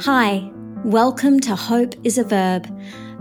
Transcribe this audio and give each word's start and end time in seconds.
Hi, 0.00 0.50
welcome 0.84 1.40
to 1.40 1.56
Hope 1.56 1.94
is 2.04 2.18
a 2.18 2.24
Verb, 2.24 2.66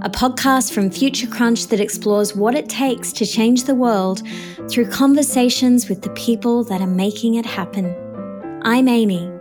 a 0.02 0.10
podcast 0.10 0.74
from 0.74 0.90
Future 0.90 1.26
Crunch 1.26 1.68
that 1.68 1.80
explores 1.80 2.36
what 2.36 2.54
it 2.54 2.68
takes 2.68 3.14
to 3.14 3.26
change 3.26 3.64
the 3.64 3.74
world 3.74 4.22
through 4.70 4.90
conversations 4.90 5.88
with 5.88 6.02
the 6.02 6.10
people 6.10 6.66
that 6.66 6.82
are 6.82 6.88
making 6.88 7.36
it 7.36 7.46
happen. 7.46 7.96
I'm 8.64 8.90
Amy. 8.90 9.32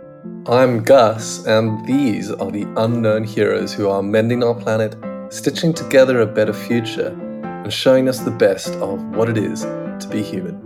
I'm 0.47 0.81
Gus, 0.81 1.45
and 1.45 1.85
these 1.85 2.31
are 2.31 2.51
the 2.51 2.65
unknown 2.77 3.25
heroes 3.25 3.73
who 3.73 3.89
are 3.89 4.01
mending 4.01 4.41
our 4.41 4.55
planet, 4.55 4.95
stitching 5.27 5.73
together 5.73 6.21
a 6.21 6.25
better 6.25 6.53
future, 6.53 7.09
and 7.43 7.73
showing 7.73 8.07
us 8.07 8.19
the 8.19 8.31
best 8.31 8.69
of 8.75 9.03
what 9.09 9.27
it 9.27 9.37
is 9.37 9.63
to 9.63 10.07
be 10.09 10.23
human. 10.23 10.64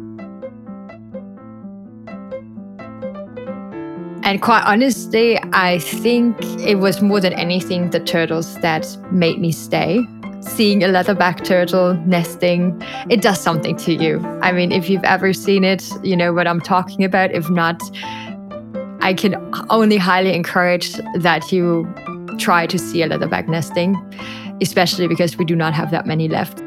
And 4.30 4.44
quite 4.44 4.62
honestly, 4.64 5.40
I 5.54 5.80
think 5.80 6.38
it 6.60 6.76
was 6.76 7.02
more 7.02 7.20
than 7.20 7.34
anything 7.34 7.90
the 7.90 8.00
turtles 8.00 8.60
that 8.60 8.86
made 9.12 9.40
me 9.40 9.52
stay. 9.52 10.06
Seeing 10.42 10.84
a 10.84 10.88
leatherback 10.88 11.44
turtle 11.44 11.96
nesting, 12.06 12.80
it 13.10 13.24
does 13.24 13.42
something 13.42 13.76
to 13.78 13.96
you. 13.96 14.20
I 14.44 14.52
mean, 14.52 14.72
if 14.72 14.88
you've 14.88 15.04
ever 15.04 15.34
seen 15.34 15.64
it, 15.64 15.84
you 16.04 16.16
know 16.16 16.32
what 16.32 16.46
I'm 16.46 16.62
talking 16.62 17.04
about. 17.04 17.32
If 17.32 17.50
not, 17.50 17.82
I 19.02 19.16
can 19.16 19.34
only 19.72 19.98
highly 19.98 20.36
encourage 20.36 20.94
that 21.16 21.52
you 21.52 21.92
try 22.38 22.68
to 22.68 22.78
see 22.78 23.02
a 23.02 23.10
leatherback 23.10 23.48
nesting, 23.48 23.98
especially 24.62 25.08
because 25.08 25.38
we 25.38 25.44
do 25.44 25.56
not 25.56 25.74
have 25.74 25.90
that 25.90 26.06
many 26.06 26.28
left. 26.28 26.62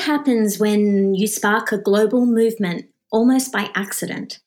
What 0.00 0.06
happens 0.06 0.58
when 0.58 1.14
you 1.14 1.26
spark 1.26 1.72
a 1.72 1.76
global 1.76 2.24
movement 2.24 2.86
almost 3.12 3.52
by 3.52 3.68
accident? 3.74 4.40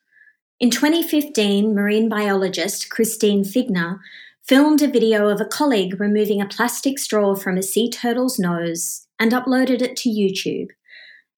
In 0.59 0.71
2015, 0.71 1.75
marine 1.75 2.09
biologist 2.09 2.89
Christine 2.89 3.43
Figgener 3.43 3.99
filmed 4.47 4.81
a 4.81 4.87
video 4.87 5.27
of 5.27 5.39
a 5.39 5.45
colleague 5.45 5.99
removing 5.99 6.41
a 6.41 6.47
plastic 6.47 6.97
straw 6.97 7.35
from 7.35 7.55
a 7.55 7.61
sea 7.61 7.87
turtle's 7.87 8.39
nose 8.39 9.05
and 9.19 9.31
uploaded 9.31 9.83
it 9.83 9.95
to 9.97 10.09
YouTube. 10.09 10.69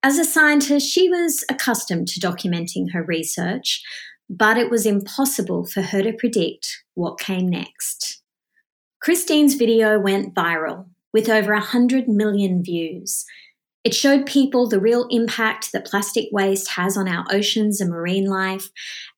As 0.01 0.17
a 0.17 0.23
scientist, 0.23 0.89
she 0.89 1.09
was 1.09 1.43
accustomed 1.49 2.07
to 2.07 2.21
documenting 2.21 2.93
her 2.93 3.03
research, 3.03 3.83
but 4.29 4.57
it 4.57 4.71
was 4.71 4.85
impossible 4.85 5.65
for 5.65 5.81
her 5.81 6.01
to 6.01 6.13
predict 6.13 6.85
what 6.93 7.19
came 7.19 7.49
next. 7.49 8.21
Christine's 9.01 9.55
video 9.55 9.99
went 9.99 10.33
viral 10.33 10.85
with 11.11 11.27
over 11.27 11.51
100 11.51 12.07
million 12.07 12.63
views 12.63 13.25
it 13.85 13.93
showed 13.93 14.25
people 14.25 14.67
the 14.67 14.79
real 14.79 15.05
impact 15.11 15.71
that 15.71 15.85
plastic 15.85 16.25
waste 16.31 16.71
has 16.71 16.97
on 16.97 17.07
our 17.07 17.23
oceans 17.29 17.79
and 17.79 17.91
marine 17.91 18.25
life. 18.25 18.69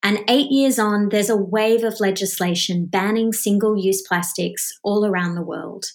And 0.03 0.19
eight 0.27 0.51
years 0.51 0.77
on, 0.77 1.07
there's 1.07 1.29
a 1.29 1.37
wave 1.37 1.85
of 1.85 2.01
legislation 2.01 2.85
banning 2.85 3.31
single 3.31 3.77
use 3.77 4.01
plastics 4.01 4.77
all 4.83 5.05
around 5.05 5.35
the 5.35 5.41
world. 5.41 5.85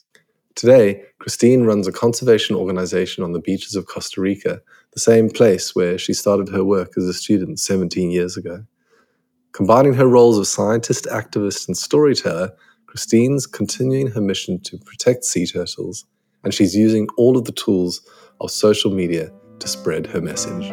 Today, 0.54 1.02
Christine 1.18 1.64
runs 1.64 1.86
a 1.86 1.92
conservation 1.92 2.56
organization 2.56 3.22
on 3.22 3.32
the 3.32 3.40
beaches 3.40 3.74
of 3.74 3.86
Costa 3.86 4.22
Rica, 4.22 4.62
the 4.94 5.00
same 5.00 5.28
place 5.28 5.74
where 5.74 5.98
she 5.98 6.14
started 6.14 6.48
her 6.48 6.64
work 6.64 6.94
as 6.96 7.04
a 7.04 7.12
student 7.12 7.60
17 7.60 8.10
years 8.10 8.38
ago. 8.38 8.64
Combining 9.52 9.92
her 9.94 10.06
roles 10.06 10.38
of 10.38 10.46
scientist, 10.46 11.04
activist, 11.12 11.68
and 11.68 11.76
storyteller, 11.76 12.50
Christine's 12.86 13.46
continuing 13.46 14.06
her 14.08 14.20
mission 14.22 14.60
to 14.62 14.78
protect 14.78 15.26
sea 15.26 15.46
turtles, 15.46 16.06
and 16.42 16.54
she's 16.54 16.74
using 16.74 17.06
all 17.18 17.36
of 17.36 17.44
the 17.44 17.52
tools 17.52 18.00
of 18.42 18.50
social 18.50 18.90
media 18.90 19.30
to 19.58 19.68
spread 19.68 20.06
her 20.06 20.20
message. 20.20 20.72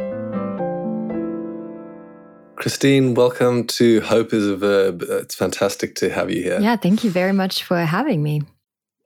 Christine, 2.56 3.14
welcome 3.14 3.66
to 3.68 4.02
Hope 4.02 4.34
is 4.34 4.46
a 4.46 4.58
Verb. 4.58 5.04
Uh, 5.04 5.20
it's 5.20 5.36
fantastic 5.36 5.96
to 5.96 6.10
have 6.10 6.30
you 6.30 6.44
here. 6.44 6.60
Yeah, 6.60 6.76
thank 6.76 7.06
you 7.06 7.10
very 7.10 7.32
much 7.32 7.64
for 7.64 7.78
having 7.78 8.22
me. 8.22 8.42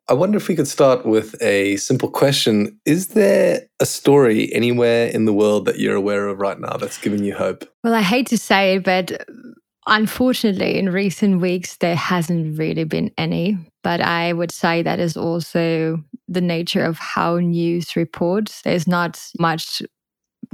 I 0.09 0.13
wonder 0.13 0.37
if 0.37 0.47
we 0.47 0.55
could 0.55 0.67
start 0.67 1.05
with 1.05 1.41
a 1.41 1.77
simple 1.77 2.09
question. 2.09 2.79
Is 2.85 3.09
there 3.09 3.61
a 3.79 3.85
story 3.85 4.51
anywhere 4.53 5.07
in 5.07 5.25
the 5.25 5.33
world 5.33 5.65
that 5.65 5.79
you're 5.79 5.95
aware 5.95 6.27
of 6.27 6.39
right 6.39 6.59
now 6.59 6.77
that's 6.77 6.97
giving 6.97 7.23
you 7.23 7.35
hope? 7.35 7.63
Well, 7.83 7.93
I 7.93 8.01
hate 8.01 8.27
to 8.27 8.37
say 8.37 8.75
it, 8.75 8.83
but 8.83 9.25
unfortunately, 9.85 10.77
in 10.77 10.89
recent 10.89 11.39
weeks, 11.39 11.77
there 11.77 11.95
hasn't 11.95 12.57
really 12.57 12.83
been 12.85 13.11
any. 13.17 13.57
But 13.83 14.01
I 14.01 14.33
would 14.33 14.51
say 14.51 14.81
that 14.81 14.99
is 14.99 15.17
also 15.17 16.03
the 16.27 16.41
nature 16.41 16.83
of 16.83 16.97
how 16.97 17.37
news 17.37 17.95
reports. 17.95 18.61
There's 18.61 18.87
not 18.87 19.21
much 19.39 19.81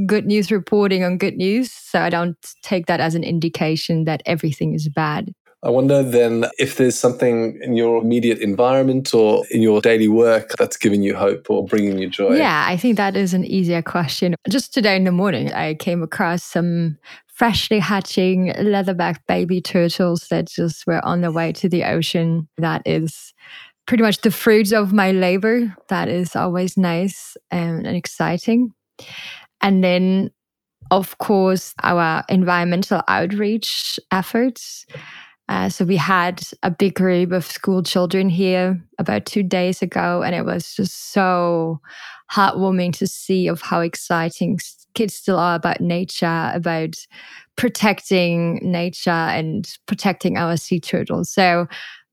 good 0.05 0.25
news 0.25 0.51
reporting 0.51 1.03
on 1.03 1.17
good 1.17 1.35
news. 1.35 1.71
So 1.71 2.01
I 2.01 2.09
don't 2.09 2.37
take 2.63 2.87
that 2.87 2.99
as 2.99 3.15
an 3.15 3.23
indication 3.23 4.05
that 4.05 4.21
everything 4.25 4.73
is 4.73 4.89
bad. 4.89 5.33
I 5.61 5.69
wonder 5.69 6.01
then 6.03 6.45
if 6.57 6.77
there's 6.77 6.97
something 6.97 7.59
in 7.61 7.75
your 7.75 8.01
immediate 8.01 8.39
environment 8.39 9.13
or 9.13 9.45
in 9.51 9.61
your 9.61 9.81
daily 9.81 10.07
work 10.07 10.53
that's 10.57 10.77
giving 10.77 11.03
you 11.03 11.15
hope 11.15 11.49
or 11.49 11.65
bringing 11.65 11.97
you 11.97 12.09
joy. 12.09 12.37
Yeah, 12.37 12.65
I 12.65 12.77
think 12.77 12.95
that 12.95 13.17
is 13.17 13.33
an 13.33 13.43
easier 13.43 13.81
question. 13.81 14.35
Just 14.49 14.73
today 14.73 14.95
in 14.95 15.03
the 15.03 15.11
morning, 15.11 15.51
I 15.51 15.73
came 15.73 16.01
across 16.01 16.43
some 16.43 16.97
freshly 17.39 17.79
hatching 17.79 18.47
leatherback 18.57 19.19
baby 19.25 19.61
turtles 19.61 20.27
that 20.29 20.45
just 20.45 20.85
were 20.85 21.03
on 21.05 21.21
their 21.21 21.31
way 21.31 21.53
to 21.53 21.69
the 21.69 21.85
ocean. 21.85 22.49
That 22.57 22.81
is 22.85 23.33
pretty 23.87 24.03
much 24.03 24.19
the 24.21 24.29
fruits 24.29 24.73
of 24.73 24.91
my 24.91 25.13
labor. 25.13 25.73
That 25.87 26.09
is 26.09 26.35
always 26.35 26.75
nice 26.75 27.37
and, 27.49 27.87
and 27.87 27.95
exciting. 27.95 28.73
And 29.61 29.81
then, 29.81 30.31
of 30.91 31.17
course, 31.19 31.73
our 31.81 32.25
environmental 32.27 33.03
outreach 33.07 33.97
efforts. 34.11 34.85
Uh, 35.47 35.69
so 35.69 35.85
we 35.85 35.95
had 35.95 36.41
a 36.61 36.69
big 36.69 36.93
group 36.93 37.31
of 37.31 37.45
school 37.45 37.81
children 37.83 38.27
here 38.27 38.79
about 38.99 39.25
two 39.25 39.43
days 39.43 39.81
ago, 39.81 40.23
and 40.23 40.35
it 40.35 40.45
was 40.45 40.75
just 40.75 41.13
so 41.13 41.79
heartwarming 42.31 42.93
to 42.93 43.07
see 43.07 43.47
of 43.47 43.61
how 43.61 43.81
exciting 43.81 44.59
kids 44.93 45.15
still 45.15 45.37
are 45.37 45.55
about 45.55 45.81
nature, 45.81 46.51
about 46.53 46.95
protecting 47.55 48.59
nature 48.61 49.09
and 49.09 49.77
protecting 49.85 50.37
our 50.37 50.57
sea 50.57 50.79
turtles. 50.79 51.29
So 51.29 51.67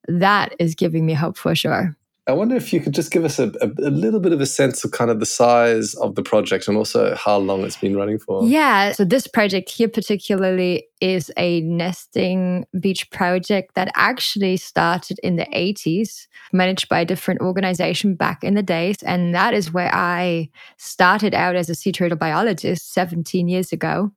that 0.09 0.55
is 0.59 0.75
giving 0.75 1.07
me 1.07 1.15
hope 1.15 1.37
for 1.37 1.55
sure. 1.55 1.97
I 2.29 2.33
wonder 2.33 2.57
if 2.57 2.73
you 2.73 2.81
could 2.81 2.93
just 2.93 3.13
give 3.13 3.25
us 3.25 3.39
a, 3.39 3.53
a, 3.61 3.69
a, 3.85 3.91
little 3.91 4.19
bit 4.19 4.33
of 4.33 4.41
a 4.41 4.47
sense 4.47 4.85
of 4.85 4.91
kind 4.91 5.13
of 5.13 5.21
the 5.21 5.27
size 5.27 5.95
of 5.95 6.17
the 6.17 6.25
project 6.25 6.67
and 6.67 6.77
also 6.77 7.15
how 7.15 7.37
long 7.37 7.65
it's 7.65 7.77
been 7.77 7.97
running 7.97 8.19
for. 8.19 8.43
Yeah. 8.45 8.91
So, 8.93 9.05
this 9.05 9.29
project 9.29 9.71
here, 9.71 9.89
particularly, 9.89 10.89
is 11.01 11.31
a 11.37 11.61
nesting 11.61 12.67
beach 12.81 13.09
project 13.11 13.77
that 13.77 13.93
actually 13.95 14.57
started 14.57 15.21
in 15.23 15.37
the 15.37 15.47
80s, 15.55 16.27
managed 16.53 16.89
by 16.89 17.01
a 17.01 17.05
different 17.05 17.43
organization 17.43 18.17
back 18.17 18.43
in 18.43 18.55
the 18.55 18.63
days. 18.63 18.97
And 19.05 19.33
that 19.33 19.55
is 19.55 19.73
where 19.73 19.95
I 19.95 20.51
started 20.79 21.33
out 21.33 21.55
as 21.55 21.71
a 21.71 21.77
sea 21.77 21.93
turtle 21.93 22.19
biologist 22.19 22.93
17 22.93 23.47
years 23.47 23.73
ago. 23.73 24.11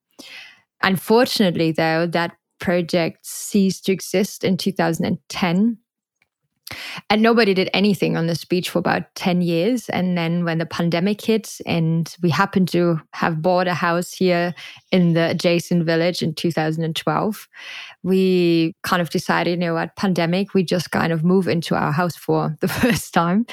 Unfortunately, 0.81 1.71
though, 1.71 2.07
that 2.07 2.35
project 2.59 3.25
ceased 3.25 3.85
to 3.85 3.91
exist 3.91 4.43
in 4.43 4.57
2010. 4.57 5.77
And 7.09 7.21
nobody 7.21 7.53
did 7.53 7.69
anything 7.73 8.15
on 8.17 8.27
this 8.27 8.45
beach 8.45 8.69
for 8.69 8.79
about 8.79 9.03
10 9.15 9.41
years. 9.41 9.89
And 9.89 10.17
then 10.17 10.45
when 10.45 10.59
the 10.59 10.65
pandemic 10.65 11.21
hit, 11.21 11.59
and 11.65 12.13
we 12.21 12.29
happened 12.29 12.67
to 12.69 12.99
have 13.13 13.41
bought 13.41 13.67
a 13.67 13.73
house 13.73 14.11
here 14.11 14.53
in 14.91 15.13
the 15.13 15.31
adjacent 15.31 15.85
village 15.85 16.21
in 16.21 16.33
2012, 16.33 17.47
we 18.03 18.75
kind 18.83 19.01
of 19.01 19.09
decided, 19.09 19.51
you 19.51 19.57
know 19.57 19.73
what, 19.73 19.95
pandemic, 19.95 20.53
we 20.53 20.63
just 20.63 20.91
kind 20.91 21.11
of 21.11 21.23
move 21.23 21.47
into 21.47 21.75
our 21.75 21.91
house 21.91 22.15
for 22.15 22.55
the 22.61 22.67
first 22.67 23.13
time. 23.13 23.45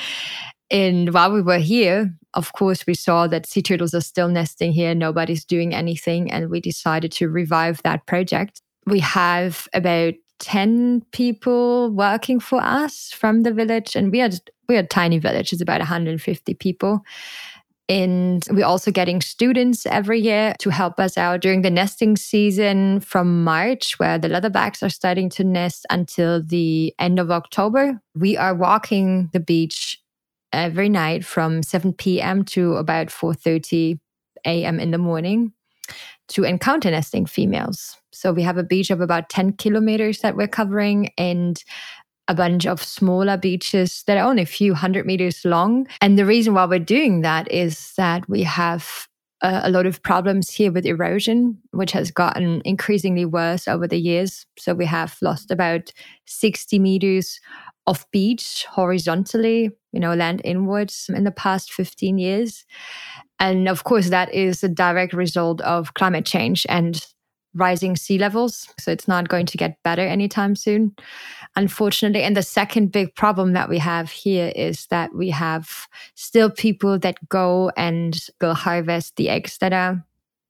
And 0.71 1.15
while 1.15 1.33
we 1.33 1.43
were 1.43 1.59
here, 1.59 2.13
of 2.35 2.53
course, 2.53 2.87
we 2.87 2.95
saw 2.95 3.29
that 3.29 3.47
sea 3.47 3.63
turtles 3.63 3.95
are 3.95 4.01
still 4.01 4.29
nesting 4.29 4.73
here. 4.73 4.95
Nobody's 4.95 5.45
doing 5.45 5.75
anything. 5.75 6.31
And 6.31 6.51
we 6.51 6.61
decided 6.61 7.13
to 7.13 7.29
revive 7.29 7.81
that 7.85 8.05
project 8.07 8.61
we 8.87 9.01
have 9.01 9.69
about 9.73 10.15
10 10.39 11.03
people 11.13 11.91
working 11.91 12.41
for 12.41 12.61
us 12.63 13.11
from 13.13 13.43
the 13.43 13.53
village 13.53 13.97
and 13.97 14.13
we 14.13 14.21
are 14.21 14.31
we 14.69 14.77
are 14.77 14.81
a 14.81 14.87
tiny 14.87 15.19
village 15.19 15.53
it's 15.53 15.63
about 15.63 15.81
150 15.81 16.55
people 16.55 17.03
and 17.89 18.45
we're 18.51 18.67
also 18.67 18.91
getting 18.91 19.21
students 19.21 19.87
every 19.87 20.19
year 20.21 20.55
to 20.59 20.71
help 20.71 20.99
us 20.99 21.17
out 21.17 21.41
during 21.41 21.63
the 21.63 21.71
nesting 21.71 22.17
season 22.17 22.99
from 22.99 23.45
March, 23.45 23.99
where 23.99 24.19
the 24.19 24.29
leatherbacks 24.29 24.83
are 24.83 24.89
starting 24.89 25.29
to 25.31 25.45
nest 25.45 25.87
until 25.89 26.43
the 26.43 26.93
end 26.99 27.21
of 27.21 27.31
October. 27.31 28.01
We 28.17 28.37
are 28.37 28.55
walking 28.55 29.31
the 29.33 29.39
beach 29.39 30.01
every 30.53 30.89
night 30.89 31.25
from 31.25 31.63
7 31.63 31.93
p.m. 31.93 32.45
to 32.47 32.75
about 32.75 33.09
4:30 33.09 34.01
a.m. 34.45 34.81
in 34.81 34.91
the 34.91 34.99
morning 34.99 35.53
to 36.29 36.45
encounter 36.45 36.91
nesting 36.91 37.27
females. 37.27 37.97
So 38.13 38.33
we 38.33 38.43
have 38.43 38.59
a 38.59 38.63
beach 38.63 38.91
of 38.91 39.01
about 39.01 39.29
10 39.29 39.55
kilometers 39.55 40.21
that 40.21 40.37
we're 40.37 40.49
covering 40.49 41.11
and 41.19 41.63
a 42.29 42.35
bunch 42.35 42.67
of 42.67 42.83
smaller 42.83 43.37
beaches 43.37 44.03
that 44.07 44.19
are 44.19 44.29
only 44.29 44.43
a 44.43 44.47
few 44.47 44.75
hundred 44.75 45.07
meters 45.07 45.45
long. 45.45 45.87
And 46.01 46.19
the 46.19 46.27
reason 46.27 46.55
why 46.55 46.65
we're 46.65 46.79
doing 46.79 47.21
that 47.21 47.51
is 47.53 47.93
that 47.97 48.29
we 48.29 48.43
have 48.43 49.07
a, 49.43 49.63
a 49.65 49.71
lot 49.71 49.87
of 49.87 50.03
problems 50.03 50.51
here 50.51 50.73
with 50.73 50.87
erosion, 50.87 51.59
which 51.71 51.93
has 51.93 52.11
gotten 52.11 52.63
increasingly 52.65 53.25
worse 53.25 53.69
over 53.69 53.87
the 53.87 54.01
years. 54.01 54.45
So 54.59 54.75
we 54.75 54.87
have 54.87 55.17
lost 55.23 55.51
about 55.51 55.93
60 56.27 56.79
meters 56.79 57.41
of 57.87 58.05
beach 58.11 58.67
horizontally, 58.69 59.71
you 59.97 60.01
know, 60.01 60.15
land 60.15 60.43
inwards 60.45 61.09
in 61.09 61.25
the 61.25 61.31
past 61.31 61.73
15 61.73 62.19
years. 62.19 62.67
And 63.41 63.67
of 63.67 63.85
course, 63.85 64.11
that 64.11 64.33
is 64.35 64.63
a 64.63 64.69
direct 64.69 65.15
result 65.15 65.63
of 65.63 65.95
climate 65.95 66.27
change 66.27 66.67
and 66.69 67.03
rising 67.55 67.97
sea 67.97 68.19
levels. 68.19 68.69
So 68.79 68.93
it's 68.93 69.09
not 69.09 69.31
going 69.31 69.47
to 69.47 69.57
get 69.57 69.83
better 69.83 70.03
anytime 70.03 70.55
soon, 70.55 70.95
unfortunately. 71.57 72.23
And 72.23 72.37
the 72.37 72.43
second 72.43 72.93
big 72.93 73.15
problem 73.15 73.55
that 73.55 73.71
we 73.71 73.79
have 73.79 74.11
here 74.11 74.53
is 74.55 74.87
that 74.89 75.15
we 75.15 75.31
have 75.31 75.89
still 76.15 76.51
people 76.51 76.99
that 76.99 77.27
go 77.31 77.71
and 77.75 78.21
go 78.39 78.53
harvest 78.53 79.17
the 79.17 79.31
eggs 79.31 79.57
that 79.59 79.73
are 79.73 80.05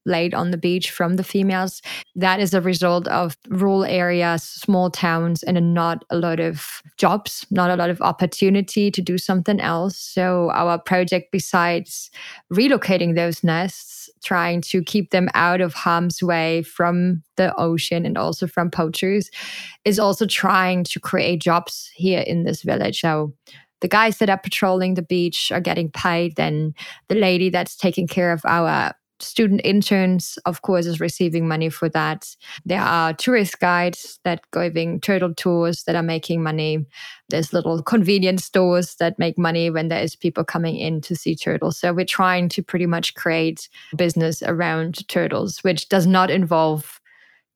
laid 0.07 0.35
on 0.35 0.51
the 0.51 0.57
beach 0.57 0.91
from 0.91 1.17
the 1.17 1.25
females. 1.25 1.83
That 2.15 2.41
is 2.41 2.55
a 2.55 2.61
result 2.61 3.07
of 3.09 3.37
rural 3.49 3.85
areas, 3.85 4.43
small 4.43 4.91
towns, 4.91 5.43
and 5.43 5.75
not 5.75 6.05
a 6.11 6.17
lot 6.17 6.41
of 6.41 6.83
jobs, 6.97 7.47
not 7.51 7.71
a 7.71 7.77
lot 7.77 7.91
of 7.91 8.01
opportunity 8.01 8.91
to 8.91 9.03
do 9.03 9.19
something 9.19 9.61
else. 9.61 9.99
So, 9.99 10.51
our 10.53 10.79
project, 10.79 11.33
besides 11.33 12.11
relocating 12.53 13.15
those 13.15 13.45
nests, 13.45 14.09
trying 14.25 14.61
to 14.61 14.83
keep 14.83 15.11
them 15.11 15.29
out 15.35 15.61
of 15.61 15.75
harm's 15.75 16.23
way 16.23 16.63
from 16.63 17.23
the 17.37 17.55
ocean 17.57 18.07
and 18.07 18.17
also 18.17 18.47
from 18.47 18.71
poachers, 18.71 19.31
is 19.85 19.99
also 19.99 20.27
trying 20.27 20.85
to 20.85 21.01
create 21.01 21.43
jobs 21.43 21.91
here 21.95 22.21
in 22.21 22.45
this 22.45 22.63
village. 22.63 23.01
So, 23.01 23.35
the 23.81 23.89
guys 23.89 24.19
that 24.19 24.31
are 24.31 24.39
patrolling 24.39 24.95
the 24.95 25.03
beach 25.03 25.53
are 25.53 25.61
getting 25.61 25.91
paid, 25.91 26.37
then 26.37 26.75
the 27.09 27.15
lady 27.15 27.51
that's 27.51 27.77
taking 27.77 28.07
care 28.07 28.33
of 28.33 28.41
our 28.45 28.93
student 29.21 29.61
interns, 29.65 30.39
of 30.47 30.63
course, 30.63 30.87
is 30.87 31.01
receiving 31.01 31.49
money 31.49 31.69
for 31.69 31.89
that. 31.91 32.27
There 32.65 32.81
are 32.81 33.13
tourist 33.13 33.59
guides 33.61 34.19
that 34.25 34.43
giving 34.53 35.01
turtle 35.01 35.35
tours 35.35 35.85
that 35.85 35.97
are 35.97 36.03
making 36.03 36.43
money. 36.43 36.87
There's 37.29 37.53
little 37.53 37.83
convenience 37.83 38.45
stores 38.45 38.97
that 38.97 39.19
make 39.19 39.39
money 39.39 39.71
when 39.71 39.89
there 39.89 40.03
is 40.03 40.17
people 40.17 40.45
coming 40.45 40.77
in 40.77 41.01
to 41.03 41.17
see 41.17 41.35
turtles. 41.35 41.79
So 41.79 41.93
we're 41.93 42.05
trying 42.05 42.49
to 42.51 42.63
pretty 42.63 42.87
much 42.87 43.15
create 43.15 43.69
business 43.97 44.43
around 44.43 45.07
turtles, 45.09 45.59
which 45.65 45.89
does 45.89 46.07
not 46.07 46.31
involve 46.31 47.01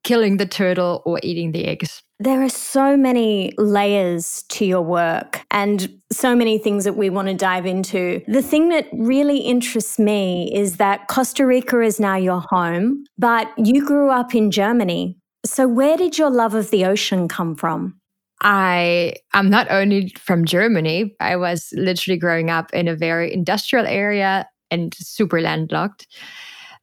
killing 0.05 0.37
the 0.37 0.47
turtle 0.47 1.02
or 1.05 1.20
eating 1.23 1.52
the 1.52 1.67
eggs. 1.67 2.02
There 2.19 2.43
are 2.43 2.50
so 2.50 2.97
many 2.97 3.52
layers 3.56 4.43
to 4.50 4.64
your 4.67 4.82
work 4.82 5.41
and 5.50 6.00
so 6.12 6.35
many 6.35 6.58
things 6.58 6.85
that 6.85 6.97
we 6.97 7.08
want 7.08 7.29
to 7.29 7.35
dive 7.35 7.64
into. 7.64 8.23
The 8.26 8.43
thing 8.43 8.69
that 8.70 8.88
really 8.93 9.38
interests 9.38 9.99
me 9.99 10.52
is 10.55 10.76
that 10.76 11.08
Costa 11.08 11.47
Rica 11.47 11.81
is 11.81 11.99
now 11.99 12.17
your 12.17 12.41
home, 12.41 13.05
but 13.17 13.50
you 13.56 13.87
grew 13.87 14.11
up 14.11 14.35
in 14.35 14.50
Germany. 14.50 15.17
So, 15.47 15.67
where 15.67 15.97
did 15.97 16.19
your 16.19 16.31
love 16.31 16.55
of 16.55 16.70
the 16.70 16.85
ocean 16.85 17.26
come 17.26 17.55
from? 17.55 18.00
I 18.43 19.14
am 19.35 19.50
not 19.50 19.70
only 19.70 20.12
from 20.19 20.44
Germany, 20.44 21.14
I 21.20 21.37
was 21.37 21.73
literally 21.75 22.19
growing 22.19 22.50
up 22.50 22.73
in 22.73 22.88
a 22.88 22.97
very 22.97 23.32
industrial 23.32 23.87
area 23.87 24.47
and 24.70 24.94
super 24.94 25.41
landlocked. 25.41 26.06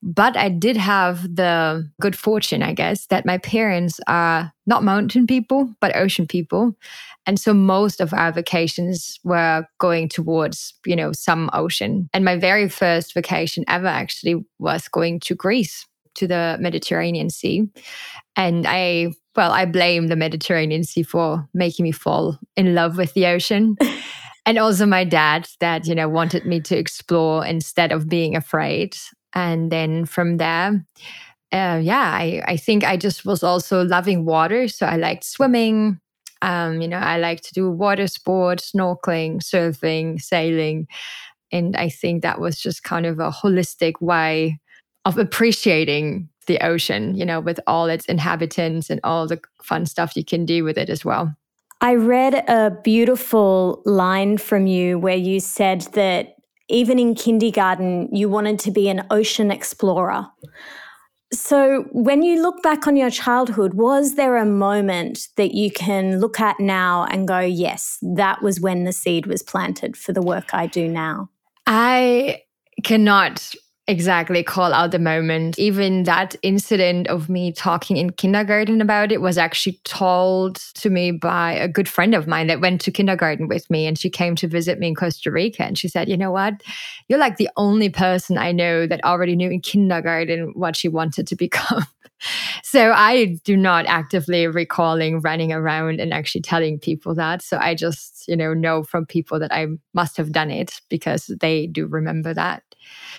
But 0.03 0.37
I 0.37 0.49
did 0.49 0.77
have 0.77 1.23
the 1.23 1.89
good 1.99 2.15
fortune, 2.15 2.61
I 2.61 2.73
guess, 2.73 3.07
that 3.07 3.25
my 3.25 3.39
parents 3.39 3.99
are 4.07 4.53
not 4.65 4.83
mountain 4.83 5.25
people, 5.25 5.73
but 5.81 5.95
ocean 5.95 6.27
people. 6.27 6.75
And 7.25 7.39
so 7.39 7.53
most 7.53 7.99
of 7.99 8.13
our 8.13 8.31
vacations 8.31 9.19
were 9.23 9.65
going 9.79 10.07
towards, 10.07 10.73
you 10.85 10.95
know, 10.95 11.11
some 11.13 11.49
ocean. 11.51 12.09
And 12.13 12.23
my 12.23 12.37
very 12.37 12.69
first 12.69 13.13
vacation 13.13 13.65
ever 13.67 13.87
actually 13.87 14.45
was 14.59 14.87
going 14.87 15.19
to 15.21 15.35
Greece, 15.35 15.85
to 16.15 16.27
the 16.27 16.57
Mediterranean 16.59 17.29
Sea. 17.29 17.67
And 18.35 18.65
I, 18.67 19.13
well, 19.35 19.51
I 19.51 19.65
blame 19.65 20.07
the 20.07 20.15
Mediterranean 20.15 20.83
Sea 20.83 21.03
for 21.03 21.47
making 21.53 21.83
me 21.83 21.91
fall 21.91 22.39
in 22.55 22.75
love 22.75 22.97
with 22.97 23.13
the 23.13 23.25
ocean. 23.27 23.77
and 24.45 24.57
also 24.57 24.85
my 24.85 25.03
dad 25.03 25.47
that 25.59 25.85
you 25.85 25.93
know 25.93 26.07
wanted 26.07 26.45
me 26.45 26.61
to 26.61 26.77
explore 26.77 27.45
instead 27.45 27.91
of 27.91 28.07
being 28.07 28.35
afraid 28.35 28.95
and 29.37 29.71
then 29.71 30.03
from 30.05 30.37
there 30.37 30.83
uh, 31.53 31.79
yeah 31.81 32.11
I, 32.11 32.41
I 32.45 32.57
think 32.57 32.83
i 32.83 32.97
just 32.97 33.25
was 33.25 33.43
also 33.43 33.83
loving 33.85 34.25
water. 34.25 34.67
So 34.67 34.85
i 34.85 34.97
liked 34.97 35.23
swimming. 35.23 35.99
Um, 36.41 36.81
you 36.81 36.87
know 36.87 36.97
i 36.97 37.17
like 37.17 37.41
to 37.41 37.53
do 37.53 37.69
water 37.71 38.07
sports 38.07 38.71
snorkeling 38.71 39.37
surfing 39.41 40.21
sailing. 40.21 40.87
And 41.51 41.75
i 41.77 41.89
think 41.89 42.23
that 42.23 42.41
was 42.41 42.59
just 42.59 42.83
kind 42.83 43.05
of 43.05 43.19
a 43.19 43.31
holistic 43.31 44.01
way 44.01 44.59
of 45.05 45.17
appreciating 45.17 46.29
the 46.47 46.59
ocean 46.59 47.15
you 47.15 47.25
know 47.25 47.39
with 47.39 47.59
all 47.67 47.87
its 47.87 48.05
inhabitants 48.05 48.89
and 48.89 48.99
all 49.03 49.27
the 49.27 49.39
fun 49.61 49.85
stuff 49.85 50.15
you 50.15 50.25
can 50.25 50.45
do 50.45 50.63
with 50.63 50.77
it 50.77 50.89
as 50.89 51.05
well. 51.05 51.33
I 51.79 51.93
read 51.93 52.33
a 52.49 52.71
beautiful 52.83 53.83
line 53.85 54.37
from 54.37 54.65
you 54.65 54.97
where 54.97 55.15
you 55.15 55.39
said 55.39 55.81
that 55.93 56.36
even 56.69 56.99
in 56.99 57.15
kindergarten, 57.15 58.13
you 58.13 58.29
wanted 58.29 58.59
to 58.59 58.71
be 58.71 58.89
an 58.89 59.05
ocean 59.09 59.51
explorer. 59.51 60.27
So, 61.33 61.85
when 61.91 62.21
you 62.21 62.41
look 62.41 62.63
back 62.63 62.87
on 62.87 62.95
your 62.95 63.09
childhood, 63.09 63.73
was 63.73 64.15
there 64.15 64.37
a 64.37 64.45
moment 64.45 65.27
that 65.35 65.53
you 65.53 65.71
can 65.71 66.21
look 66.21 66.39
at 66.39 66.57
now 66.59 67.03
and 67.03 67.27
go, 67.27 67.39
yes, 67.39 67.97
that 68.01 68.41
was 68.41 68.61
when 68.61 68.85
the 68.85 68.93
seed 68.93 69.25
was 69.25 69.43
planted 69.43 69.97
for 69.97 70.13
the 70.13 70.21
work 70.21 70.53
I 70.53 70.67
do 70.67 70.87
now? 70.87 71.29
I 71.65 72.43
cannot 72.83 73.53
exactly 73.87 74.43
call 74.43 74.73
out 74.73 74.91
the 74.91 74.99
moment. 74.99 75.57
Even 75.57 76.03
that 76.03 76.35
incident 76.41 77.07
of 77.07 77.29
me 77.29 77.51
talking 77.53 77.95
in 77.95 78.11
kindergarten 78.11 78.81
about 78.81 79.11
it 79.11 79.21
was 79.21 79.37
actually 79.37 79.79
told 79.85 80.57
to 80.75 80.89
me 80.89 81.11
by 81.11 81.53
a 81.53 81.67
good 81.67 81.87
friend 81.87 82.13
of 82.13 82.27
mine 82.27 82.47
that 82.47 82.59
went 82.59 82.81
to 82.81 82.91
kindergarten 82.91 83.47
with 83.47 83.69
me. 83.69 83.87
And 83.87 83.97
she 83.97 84.09
came 84.09 84.35
to 84.35 84.47
visit 84.47 84.77
me 84.79 84.89
in 84.89 84.95
Costa 84.95 85.31
Rica. 85.31 85.63
And 85.63 85.77
she 85.77 85.87
said, 85.87 86.09
You 86.09 86.17
know 86.17 86.31
what? 86.31 86.61
You're 87.07 87.19
like 87.19 87.37
the 87.37 87.49
only 87.55 87.89
person 87.89 88.37
I 88.37 88.51
know 88.51 88.87
that 88.87 89.03
already 89.05 89.35
knew 89.35 89.49
in 89.49 89.61
kindergarten 89.61 90.51
what 90.53 90.75
she 90.75 90.89
wanted 90.89 91.27
to 91.27 91.35
become. 91.37 91.85
so 92.63 92.91
I 92.91 93.37
do 93.45 93.55
not 93.55 93.85
actively 93.85 94.47
recalling 94.47 95.21
running 95.21 95.53
around 95.53 96.01
and 96.01 96.13
actually 96.13 96.41
telling 96.41 96.79
people 96.79 97.15
that. 97.15 97.41
So 97.41 97.57
I 97.57 97.73
just, 97.73 98.27
you 98.27 98.35
know, 98.35 98.53
know 98.53 98.83
from 98.83 99.05
people 99.05 99.39
that 99.39 99.53
I 99.53 99.67
must 99.93 100.17
have 100.17 100.31
done 100.31 100.51
it 100.51 100.81
because 100.89 101.27
they 101.39 101.67
do 101.67 101.85
remember 101.85 102.33
that. 102.33 102.63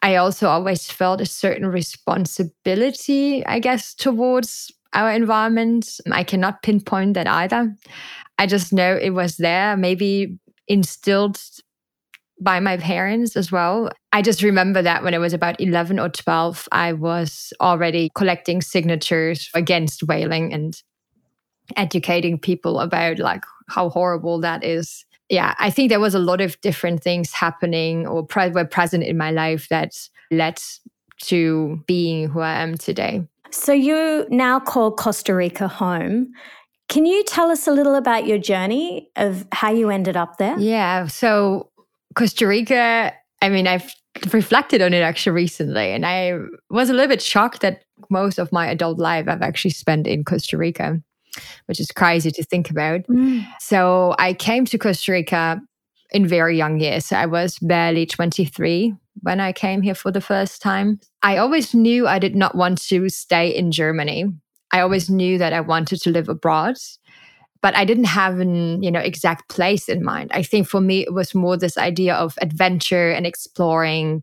I 0.02 0.16
also 0.16 0.48
always 0.48 0.90
felt 0.90 1.20
a 1.20 1.26
certain 1.26 1.66
responsibility, 1.66 3.44
I 3.44 3.58
guess, 3.58 3.94
towards 3.94 4.70
our 4.92 5.10
environment. 5.12 6.00
I 6.10 6.24
cannot 6.24 6.62
pinpoint 6.62 7.14
that 7.14 7.26
either. 7.26 7.74
I 8.38 8.46
just 8.46 8.72
know 8.72 8.96
it 8.96 9.10
was 9.10 9.36
there, 9.36 9.76
maybe 9.76 10.38
instilled 10.68 11.40
by 12.40 12.60
my 12.60 12.76
parents 12.76 13.36
as 13.36 13.50
well. 13.50 13.90
I 14.12 14.22
just 14.22 14.42
remember 14.42 14.80
that 14.82 15.02
when 15.02 15.14
I 15.14 15.18
was 15.18 15.32
about 15.32 15.60
11 15.60 15.98
or 15.98 16.08
12, 16.08 16.68
I 16.70 16.92
was 16.92 17.52
already 17.60 18.10
collecting 18.14 18.62
signatures 18.62 19.50
against 19.54 20.04
whaling 20.04 20.52
and 20.52 20.80
educating 21.76 22.38
people 22.38 22.80
about 22.80 23.18
like 23.18 23.42
how 23.68 23.90
horrible 23.90 24.40
that 24.40 24.64
is 24.64 25.04
yeah, 25.28 25.54
I 25.58 25.70
think 25.70 25.90
there 25.90 26.00
was 26.00 26.14
a 26.14 26.18
lot 26.18 26.40
of 26.40 26.60
different 26.60 27.02
things 27.02 27.32
happening 27.32 28.06
or 28.06 28.24
pre- 28.24 28.50
were 28.50 28.64
present 28.64 29.04
in 29.04 29.16
my 29.16 29.30
life 29.30 29.68
that 29.68 29.92
led 30.30 30.60
to 31.22 31.82
being 31.86 32.28
who 32.28 32.40
I 32.40 32.62
am 32.62 32.76
today. 32.76 33.26
So 33.50 33.72
you 33.72 34.26
now 34.30 34.60
call 34.60 34.92
Costa 34.92 35.34
Rica 35.34 35.68
home. 35.68 36.32
Can 36.88 37.04
you 37.04 37.22
tell 37.24 37.50
us 37.50 37.66
a 37.66 37.72
little 37.72 37.94
about 37.94 38.26
your 38.26 38.38
journey 38.38 39.10
of 39.16 39.46
how 39.52 39.70
you 39.70 39.90
ended 39.90 40.16
up 40.16 40.38
there? 40.38 40.58
Yeah. 40.58 41.06
So 41.06 41.70
Costa 42.14 42.46
Rica, 42.46 43.12
I 43.42 43.48
mean, 43.48 43.66
I've 43.66 43.92
reflected 44.32 44.80
on 44.80 44.94
it 44.94 45.02
actually 45.02 45.32
recently, 45.32 45.92
and 45.92 46.06
I 46.06 46.38
was 46.70 46.88
a 46.88 46.94
little 46.94 47.08
bit 47.08 47.22
shocked 47.22 47.60
that 47.60 47.82
most 48.10 48.38
of 48.38 48.50
my 48.52 48.66
adult 48.66 48.98
life 48.98 49.28
I've 49.28 49.42
actually 49.42 49.72
spent 49.72 50.06
in 50.06 50.24
Costa 50.24 50.56
Rica 50.56 51.02
which 51.66 51.80
is 51.80 51.90
crazy 51.90 52.30
to 52.30 52.42
think 52.42 52.70
about. 52.70 53.02
Mm. 53.08 53.46
So 53.60 54.14
I 54.18 54.32
came 54.32 54.64
to 54.66 54.78
Costa 54.78 55.12
Rica 55.12 55.60
in 56.10 56.26
very 56.26 56.56
young 56.56 56.80
years. 56.80 57.12
I 57.12 57.26
was 57.26 57.58
barely 57.60 58.06
23 58.06 58.94
when 59.22 59.40
I 59.40 59.52
came 59.52 59.82
here 59.82 59.94
for 59.94 60.10
the 60.10 60.20
first 60.20 60.62
time. 60.62 61.00
I 61.22 61.36
always 61.38 61.74
knew 61.74 62.06
I 62.06 62.18
did 62.18 62.36
not 62.36 62.54
want 62.54 62.80
to 62.88 63.08
stay 63.08 63.48
in 63.48 63.72
Germany. 63.72 64.26
I 64.70 64.80
always 64.80 65.10
knew 65.10 65.38
that 65.38 65.52
I 65.52 65.60
wanted 65.60 66.00
to 66.02 66.10
live 66.10 66.28
abroad, 66.28 66.76
but 67.62 67.74
I 67.74 67.84
didn't 67.84 68.04
have 68.04 68.38
an, 68.38 68.82
you 68.82 68.90
know, 68.90 69.00
exact 69.00 69.48
place 69.48 69.88
in 69.88 70.04
mind. 70.04 70.30
I 70.32 70.42
think 70.42 70.68
for 70.68 70.80
me 70.80 71.00
it 71.00 71.12
was 71.12 71.34
more 71.34 71.56
this 71.56 71.78
idea 71.78 72.14
of 72.14 72.38
adventure 72.40 73.10
and 73.10 73.26
exploring 73.26 74.22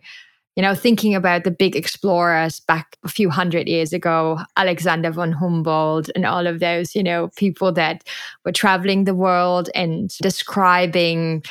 you 0.55 0.62
know, 0.62 0.74
thinking 0.74 1.15
about 1.15 1.43
the 1.43 1.51
big 1.51 1.75
explorers 1.75 2.62
back 2.62 2.97
a 3.03 3.09
few 3.09 3.29
hundred 3.29 3.67
years 3.67 3.91
ago, 3.91 4.39
Alexander 4.55 5.12
von 5.12 5.33
Humboldt 5.33 6.09
and 6.15 6.25
all 6.25 6.47
of 6.47 6.59
those, 6.59 6.95
you 6.95 7.03
know, 7.03 7.29
people 7.35 7.74
that 7.74 8.03
were 8.45 8.53
traveling 8.53 9.03
the 9.03 9.15
world 9.15 9.69
and 9.75 10.09
describing, 10.21 11.43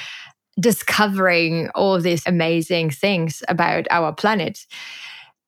discovering 0.59 1.69
all 1.75 2.01
these 2.01 2.23
amazing 2.27 2.91
things 2.91 3.43
about 3.49 3.87
our 3.91 4.13
planet. 4.13 4.67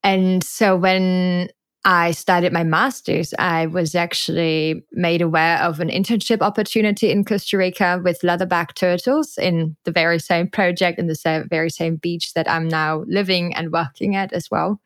And 0.03 0.45
so 0.45 0.77
when 0.77 1.49
I 1.87 2.11
started 2.11 2.53
my 2.53 2.65
master's, 2.65 3.33
I 3.39 3.67
was 3.67 3.95
actually 3.95 4.85
made 4.91 5.23
aware 5.23 5.59
of 5.63 5.79
an 5.79 5.89
internship 5.89 6.43
opportunity 6.43 7.13
in 7.13 7.25
Costa 7.25 7.57
Rica 7.57 8.01
with 8.03 8.23
leatherback 8.23 8.75
turtles 8.75 9.39
in 9.39 9.77
the 9.85 9.93
very 9.93 10.19
same 10.19 10.49
project 10.49 10.99
in 10.99 11.07
the 11.07 11.47
very 11.49 11.71
same 11.71 11.95
beach 11.95 12.35
that 12.35 12.51
I'm 12.51 12.67
now 12.67 13.05
living 13.07 13.55
and 13.55 13.71
working 13.71 14.17
at 14.17 14.33
as 14.33 14.51
well. 14.51 14.81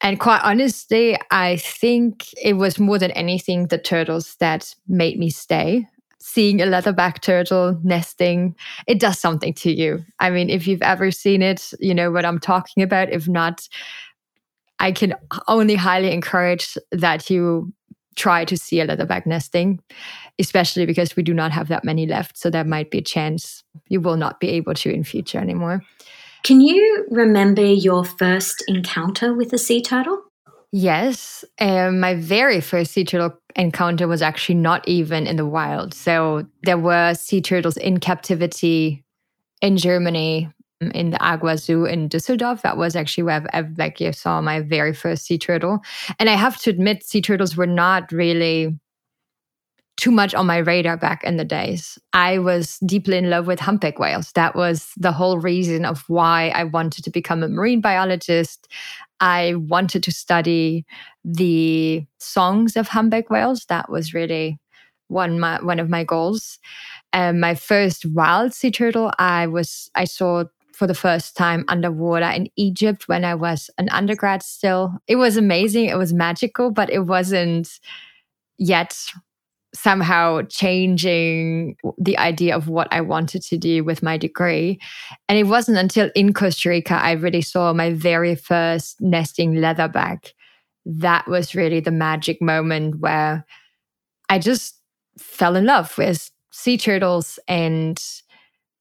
And 0.00 0.20
quite 0.20 0.42
honestly, 0.44 1.18
I 1.32 1.56
think 1.56 2.32
it 2.40 2.52
was 2.52 2.78
more 2.78 3.00
than 3.00 3.10
anything 3.10 3.66
the 3.66 3.78
turtles 3.78 4.36
that 4.36 4.76
made 4.86 5.18
me 5.18 5.30
stay. 5.30 5.88
Seeing 6.20 6.62
a 6.62 6.66
leatherback 6.66 7.20
turtle 7.20 7.78
nesting, 7.82 8.54
it 8.86 8.98
does 9.00 9.18
something 9.18 9.52
to 9.54 9.72
you. 9.72 10.04
I 10.20 10.30
mean, 10.30 10.48
if 10.48 10.66
you've 10.66 10.82
ever 10.82 11.10
seen 11.10 11.42
it, 11.42 11.70
you 11.80 11.94
know 11.94 12.10
what 12.10 12.24
I'm 12.24 12.38
talking 12.38 12.82
about. 12.82 13.10
If 13.10 13.28
not, 13.28 13.68
I 14.84 14.92
can 14.92 15.14
only 15.48 15.76
highly 15.76 16.12
encourage 16.12 16.76
that 16.92 17.30
you 17.30 17.72
try 18.16 18.44
to 18.44 18.54
see 18.54 18.80
a 18.80 18.86
leatherback 18.86 19.24
nesting, 19.24 19.80
especially 20.38 20.84
because 20.84 21.16
we 21.16 21.22
do 21.22 21.32
not 21.32 21.52
have 21.52 21.68
that 21.68 21.84
many 21.84 22.06
left. 22.06 22.36
So 22.36 22.50
there 22.50 22.64
might 22.64 22.90
be 22.90 22.98
a 22.98 23.02
chance 23.02 23.64
you 23.88 24.02
will 24.02 24.18
not 24.18 24.40
be 24.40 24.50
able 24.50 24.74
to 24.74 24.92
in 24.92 25.02
future 25.02 25.38
anymore. 25.38 25.82
Can 26.42 26.60
you 26.60 27.06
remember 27.10 27.64
your 27.64 28.04
first 28.04 28.62
encounter 28.68 29.32
with 29.32 29.54
a 29.54 29.58
sea 29.58 29.80
turtle? 29.80 30.22
Yes. 30.70 31.46
Um, 31.58 31.98
my 31.98 32.14
very 32.14 32.60
first 32.60 32.92
sea 32.92 33.06
turtle 33.06 33.38
encounter 33.56 34.06
was 34.06 34.20
actually 34.20 34.56
not 34.56 34.86
even 34.86 35.26
in 35.26 35.36
the 35.36 35.46
wild. 35.46 35.94
So 35.94 36.46
there 36.62 36.76
were 36.76 37.14
sea 37.14 37.40
turtles 37.40 37.78
in 37.78 38.00
captivity 38.00 39.02
in 39.62 39.78
Germany 39.78 40.50
in 40.80 41.10
the 41.10 41.22
Aqua 41.22 41.56
Zoo 41.58 41.84
in 41.84 42.08
Düsseldorf. 42.08 42.62
That 42.62 42.76
was 42.76 42.96
actually 42.96 43.24
where 43.24 43.46
I, 43.52 43.64
like 43.76 44.00
you 44.00 44.12
saw 44.12 44.40
my 44.40 44.60
very 44.60 44.92
first 44.92 45.26
sea 45.26 45.38
turtle. 45.38 45.80
And 46.18 46.28
I 46.28 46.34
have 46.34 46.58
to 46.62 46.70
admit, 46.70 47.04
sea 47.04 47.22
turtles 47.22 47.56
were 47.56 47.66
not 47.66 48.10
really 48.12 48.78
too 49.96 50.10
much 50.10 50.34
on 50.34 50.46
my 50.46 50.58
radar 50.58 50.96
back 50.96 51.22
in 51.22 51.36
the 51.36 51.44
days. 51.44 51.98
I 52.12 52.38
was 52.38 52.78
deeply 52.84 53.16
in 53.16 53.30
love 53.30 53.46
with 53.46 53.60
humpback 53.60 53.98
whales. 53.98 54.32
That 54.32 54.56
was 54.56 54.90
the 54.96 55.12
whole 55.12 55.38
reason 55.38 55.84
of 55.84 56.02
why 56.08 56.48
I 56.48 56.64
wanted 56.64 57.04
to 57.04 57.10
become 57.10 57.42
a 57.42 57.48
marine 57.48 57.80
biologist. 57.80 58.66
I 59.20 59.54
wanted 59.54 60.02
to 60.02 60.12
study 60.12 60.84
the 61.24 62.04
songs 62.18 62.76
of 62.76 62.88
humpback 62.88 63.30
whales. 63.30 63.66
That 63.66 63.88
was 63.88 64.12
really 64.12 64.58
one 65.08 65.38
my, 65.38 65.62
one 65.62 65.78
of 65.78 65.88
my 65.88 66.02
goals. 66.02 66.58
Um, 67.12 67.38
my 67.38 67.54
first 67.54 68.04
wild 68.06 68.52
sea 68.52 68.72
turtle, 68.72 69.12
I 69.18 69.46
was 69.46 69.90
I 69.94 70.04
saw 70.04 70.44
for 70.74 70.86
the 70.86 70.94
first 70.94 71.36
time 71.36 71.64
underwater 71.68 72.26
in 72.26 72.48
Egypt 72.56 73.06
when 73.06 73.24
I 73.24 73.34
was 73.34 73.70
an 73.78 73.88
undergrad 73.90 74.42
still. 74.42 74.92
It 75.06 75.16
was 75.16 75.36
amazing. 75.36 75.86
It 75.86 75.96
was 75.96 76.12
magical, 76.12 76.70
but 76.70 76.90
it 76.90 77.06
wasn't 77.06 77.68
yet 78.58 78.98
somehow 79.74 80.42
changing 80.42 81.76
the 81.98 82.16
idea 82.18 82.56
of 82.56 82.68
what 82.68 82.88
I 82.92 83.00
wanted 83.00 83.42
to 83.42 83.58
do 83.58 83.82
with 83.82 84.02
my 84.02 84.16
degree. 84.16 84.80
And 85.28 85.36
it 85.36 85.44
wasn't 85.44 85.78
until 85.78 86.10
in 86.14 86.32
Costa 86.32 86.68
Rica 86.68 86.94
I 86.94 87.12
really 87.12 87.42
saw 87.42 87.72
my 87.72 87.92
very 87.92 88.36
first 88.36 89.00
nesting 89.00 89.54
leatherback. 89.54 90.32
That 90.86 91.26
was 91.26 91.54
really 91.54 91.80
the 91.80 91.90
magic 91.90 92.40
moment 92.40 93.00
where 93.00 93.44
I 94.28 94.38
just 94.38 94.76
fell 95.18 95.56
in 95.56 95.66
love 95.66 95.96
with 95.98 96.30
sea 96.52 96.78
turtles 96.78 97.38
and 97.48 98.00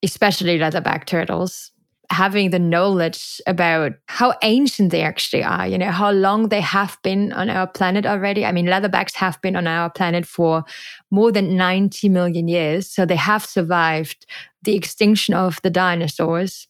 especially 0.04 0.60
leatherback 0.60 1.06
turtles 1.06 1.72
having 2.14 2.52
the 2.52 2.60
knowledge 2.60 3.42
about 3.48 3.94
how 4.08 4.34
ancient 4.42 4.92
they 4.92 5.02
actually 5.02 5.44
are, 5.44 5.68
you 5.68 5.78
know, 5.78 5.92
how 5.92 6.12
long 6.12 6.50
they 6.50 6.62
have 6.62 6.98
been 7.04 7.34
on 7.34 7.50
our 7.50 7.68
planet 7.68 8.06
already. 8.06 8.46
I 8.46 8.52
mean, 8.52 8.68
leatherbacks 8.68 9.14
have 9.16 9.42
been 9.42 9.56
on 9.56 9.68
our 9.68 9.90
planet 9.90 10.26
for 10.26 10.64
more 11.12 11.32
than 11.32 11.58
90 11.58 12.08
million 12.10 12.48
years. 12.48 12.88
So 12.88 13.06
they 13.06 13.16
have 13.16 13.46
survived 13.46 14.26
the 14.62 14.76
extinction 14.76 15.34
of 15.34 15.62
the 15.64 15.70
dinosaurs. 15.70 16.68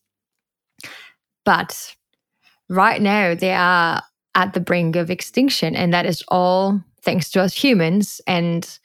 But 1.45 1.95
right 2.69 3.01
now, 3.01 3.35
they 3.35 3.53
are 3.53 4.01
at 4.35 4.53
the 4.53 4.61
brink 4.61 4.95
of 4.95 5.11
extinction. 5.11 5.75
And 5.75 5.93
that 5.93 6.05
is 6.05 6.23
all 6.29 6.81
thanks 7.01 7.29
to 7.31 7.41
us 7.41 7.53
humans. 7.53 8.21
And 8.25 8.79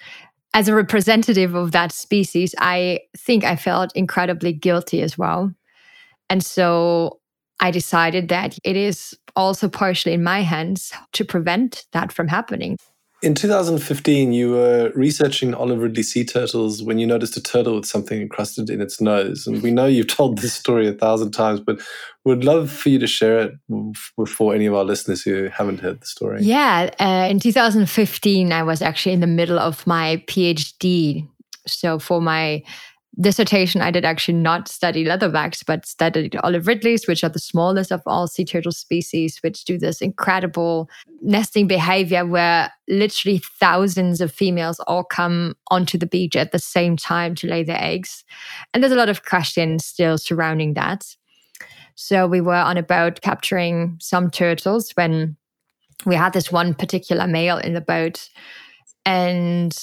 as 0.55 0.69
a 0.69 0.75
representative 0.75 1.55
of 1.55 1.73
that 1.73 1.93
species, 1.93 2.55
I 2.59 3.01
think 3.17 3.45
I 3.45 3.57
felt 3.57 3.95
incredibly 3.95 4.53
guilty 4.53 5.03
as 5.03 5.17
well 5.17 5.55
and 6.31 6.45
so 6.45 7.21
I 7.61 7.71
decided 7.71 8.29
that 8.29 8.59
it 8.65 8.77
is 8.77 9.17
also 9.35 9.69
partially 9.69 10.13
in 10.13 10.23
my 10.23 10.43
hands 10.43 10.93
to 11.13 11.25
prevent 11.25 11.87
that 11.93 12.13
from 12.13 12.29
happening. 12.29 12.77
In 13.21 13.35
2015, 13.35 14.33
you 14.33 14.53
were 14.53 14.93
researching 14.95 15.53
olive 15.53 15.81
ridley 15.81 16.05
sea 16.05 16.25
turtles 16.25 16.85
when 16.85 17.01
you 17.01 17.07
noticed 17.07 17.37
a 17.37 17.43
turtle 17.43 17.75
with 17.75 17.85
something 17.85 18.21
encrusted 18.21 18.71
in 18.71 18.81
its 18.81 19.01
nose. 19.01 19.45
And 19.45 19.61
we 19.61 19.73
know 19.73 19.87
you've 19.87 20.07
told 20.17 20.39
this 20.39 20.55
story 20.55 20.87
a 20.87 20.93
thousand 20.93 21.33
times, 21.33 21.59
but 21.59 21.81
would 22.25 22.45
love 22.45 22.71
for 22.71 22.91
you 22.91 22.99
to 23.01 23.09
share 23.09 23.41
it 23.41 23.53
for 24.29 24.55
any 24.55 24.67
of 24.67 24.75
our 24.75 24.85
listeners 24.85 25.23
who 25.23 25.49
haven't 25.49 25.81
heard 25.81 26.01
the 26.01 26.07
story. 26.07 26.43
Yeah, 26.43 26.91
uh, 27.01 27.27
in 27.29 27.41
2015, 27.41 28.53
I 28.53 28.63
was 28.63 28.83
actually 28.83 29.15
in 29.15 29.21
the 29.21 29.27
middle 29.27 29.59
of 29.59 29.85
my 29.85 30.23
PhD. 30.29 31.29
So 31.67 31.99
for 31.99 32.21
my 32.21 32.63
dissertation, 33.21 33.81
I 33.81 33.91
did 33.91 34.05
actually 34.05 34.39
not 34.39 34.69
study 34.69 35.05
leatherbacks, 35.05 35.65
but 35.67 35.87
studied 35.87 36.37
olive 36.37 36.67
ridleys, 36.67 37.07
which 37.07 37.25
are 37.25 37.29
the 37.29 37.39
smallest 37.39 37.91
of 37.91 38.03
all 38.07 38.29
sea 38.29 38.45
turtle 38.45 38.73
species, 38.73 39.39
which 39.43 39.65
do 39.65 39.79
this 39.79 40.01
incredible 40.01 40.89
nesting 41.21 41.67
behavior 41.67 42.25
where 42.25 42.71
literally 42.89 43.43
thousands 43.59 44.21
of 44.21 44.33
females 44.33 44.81
all 44.81 45.05
come 45.05 45.55
onto 45.71 45.99
the 45.99 46.07
beach 46.07 46.37
at 46.37 46.53
the 46.53 46.59
same 46.59 46.97
time 46.97 47.35
to 47.37 47.49
lay 47.49 47.65
their 47.65 47.83
eggs. 47.83 48.25
And 48.73 48.83
there's 48.83 48.93
a 48.93 48.97
lot 48.97 49.09
of 49.09 49.25
questions 49.25 49.85
still 49.85 50.17
surrounding 50.19 50.75
that. 50.75 51.05
So 51.97 52.29
we 52.29 52.41
were 52.41 52.55
on 52.55 52.77
a 52.77 52.83
boat 52.83 53.21
capturing 53.23 53.97
some 54.01 54.31
turtles 54.31 54.93
when 54.95 55.37
we 56.07 56.15
had 56.15 56.33
this 56.33 56.53
one 56.53 56.75
particular 56.75 57.27
male 57.27 57.59
in 57.59 57.75
the 57.75 57.81
boat. 57.81 58.29
And 59.05 59.77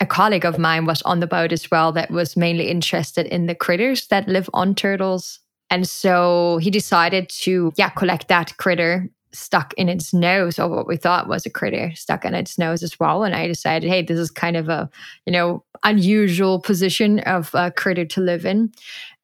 a 0.00 0.06
colleague 0.06 0.44
of 0.44 0.58
mine 0.58 0.86
was 0.86 1.02
on 1.02 1.20
the 1.20 1.26
boat 1.26 1.52
as 1.52 1.70
well 1.70 1.92
that 1.92 2.10
was 2.10 2.36
mainly 2.36 2.68
interested 2.68 3.26
in 3.26 3.46
the 3.46 3.54
critters 3.54 4.06
that 4.08 4.28
live 4.28 4.48
on 4.54 4.74
turtles. 4.74 5.40
And 5.70 5.88
so 5.88 6.58
he 6.58 6.70
decided 6.70 7.28
to, 7.40 7.72
yeah, 7.76 7.90
collect 7.90 8.28
that 8.28 8.56
critter 8.56 9.10
stuck 9.32 9.74
in 9.74 9.88
its 9.88 10.14
nose, 10.14 10.58
or 10.58 10.68
what 10.68 10.86
we 10.86 10.96
thought 10.96 11.28
was 11.28 11.44
a 11.44 11.50
critter 11.50 11.92
stuck 11.94 12.24
in 12.24 12.34
its 12.34 12.58
nose 12.58 12.82
as 12.82 12.98
well. 12.98 13.24
And 13.24 13.34
I 13.34 13.46
decided, 13.46 13.90
hey, 13.90 14.02
this 14.02 14.18
is 14.18 14.30
kind 14.30 14.56
of 14.56 14.68
a, 14.68 14.88
you 15.26 15.32
know, 15.32 15.64
unusual 15.84 16.60
position 16.60 17.20
of 17.20 17.50
a 17.52 17.70
critter 17.70 18.06
to 18.06 18.20
live 18.20 18.46
in. 18.46 18.72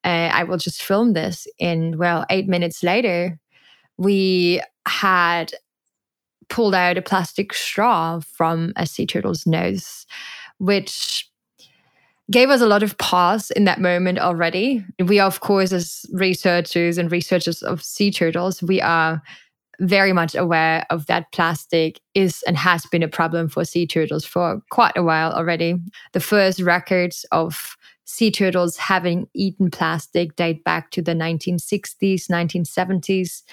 Uh, 0.03 0.29
I 0.31 0.43
will 0.43 0.57
just 0.57 0.83
film 0.83 1.13
this. 1.13 1.47
And 1.59 1.95
well, 1.97 2.25
eight 2.29 2.47
minutes 2.47 2.83
later, 2.83 3.39
we 3.97 4.61
had 4.87 5.53
pulled 6.49 6.75
out 6.75 6.97
a 6.97 7.01
plastic 7.01 7.53
straw 7.53 8.19
from 8.19 8.73
a 8.75 8.85
sea 8.85 9.07
turtle's 9.07 9.47
nose 9.47 10.05
which 10.57 11.29
gave 12.31 12.49
us 12.49 12.61
a 12.61 12.67
lot 12.67 12.83
of 12.83 12.97
pause 12.97 13.51
in 13.51 13.65
that 13.65 13.79
moment 13.79 14.19
already. 14.19 14.83
We 14.99 15.19
are, 15.19 15.27
of 15.27 15.41
course, 15.41 15.71
as 15.71 16.05
researchers 16.11 16.97
and 16.97 17.11
researchers 17.11 17.61
of 17.61 17.83
sea 17.83 18.11
turtles, 18.11 18.63
we 18.63 18.81
are 18.81 19.21
very 19.79 20.13
much 20.13 20.35
aware 20.35 20.85
of 20.89 21.05
that 21.07 21.31
plastic 21.31 21.99
is 22.13 22.43
and 22.47 22.57
has 22.57 22.85
been 22.87 23.03
a 23.03 23.07
problem 23.07 23.49
for 23.49 23.65
sea 23.65 23.85
turtles 23.85 24.25
for 24.25 24.61
quite 24.71 24.95
a 24.95 25.03
while 25.03 25.31
already. 25.33 25.75
The 26.13 26.19
first 26.19 26.61
records 26.61 27.25
of 27.31 27.75
sea 28.05 28.31
turtles 28.31 28.77
having 28.77 29.27
eaten 29.33 29.69
plastic 29.69 30.35
date 30.35 30.63
back 30.63 30.91
to 30.91 31.01
the 31.01 31.13
1960s, 31.13 32.29
1970s. 32.29 33.43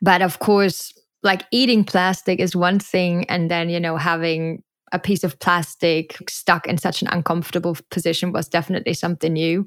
But 0.00 0.22
of 0.22 0.38
course, 0.38 0.92
like 1.22 1.44
eating 1.50 1.82
plastic 1.82 2.38
is 2.38 2.54
one 2.54 2.78
thing, 2.78 3.24
and 3.28 3.50
then, 3.50 3.68
you 3.68 3.80
know, 3.80 3.96
having 3.96 4.62
a 4.92 4.98
piece 4.98 5.24
of 5.24 5.38
plastic 5.40 6.18
stuck 6.28 6.66
in 6.66 6.78
such 6.78 7.02
an 7.02 7.08
uncomfortable 7.08 7.76
position 7.90 8.32
was 8.32 8.48
definitely 8.48 8.94
something 8.94 9.32
new. 9.32 9.66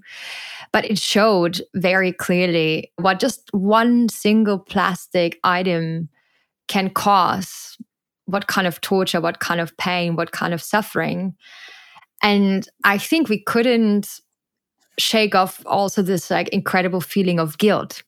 But 0.71 0.85
it 0.85 0.97
showed 0.97 1.61
very 1.75 2.11
clearly 2.11 2.91
what 2.97 3.19
just 3.19 3.49
one 3.51 4.09
single 4.09 4.59
plastic 4.59 5.39
item 5.43 6.09
can 6.67 6.89
cause 6.89 7.77
what 8.25 8.47
kind 8.47 8.67
of 8.67 8.79
torture, 8.81 9.19
what 9.19 9.39
kind 9.39 9.59
of 9.59 9.75
pain, 9.77 10.15
what 10.15 10.31
kind 10.31 10.53
of 10.53 10.61
suffering. 10.61 11.35
And 12.21 12.67
I 12.83 12.97
think 12.97 13.27
we 13.27 13.41
couldn't 13.41 14.21
shake 14.99 15.33
off 15.33 15.63
also 15.65 16.01
this 16.01 16.29
like 16.29 16.49
incredible 16.49 17.01
feeling 17.01 17.39
of 17.39 17.57
guilt 17.57 18.03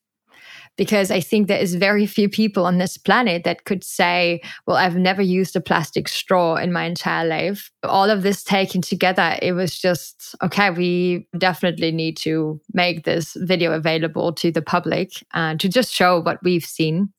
because 0.78 1.12
I 1.12 1.20
think 1.20 1.48
there 1.48 1.60
is 1.60 1.76
very 1.76 2.06
few 2.06 2.30
people 2.30 2.66
on 2.66 2.78
this 2.78 2.98
planet 2.98 3.44
that 3.44 3.66
could 3.66 3.84
say, 3.84 4.42
well, 4.66 4.78
I've 4.78 4.96
never 4.96 5.22
used 5.22 5.56
a 5.56 5.62
plastic 5.62 6.08
straw 6.08 6.56
in 6.56 6.72
my 6.72 6.86
entire 6.86 7.28
life. 7.28 7.72
All 7.84 8.10
of 8.10 8.24
this 8.24 8.44
taken 8.44 8.82
together, 8.82 9.38
it 9.42 9.54
was 9.54 9.78
just, 9.78 10.36
okay, 10.42 10.72
we 10.72 11.28
definitely 11.38 11.92
need 11.92 12.18
to 12.18 12.60
make 12.74 13.04
this 13.04 13.36
video 13.40 13.74
available 13.74 14.34
to 14.34 14.52
the 14.52 14.62
public 14.62 15.12
and 15.34 15.60
to 15.60 15.70
just 15.70 15.94
show 15.94 16.22
what 16.22 16.40
we've 16.44 16.66
seen. 16.66 17.12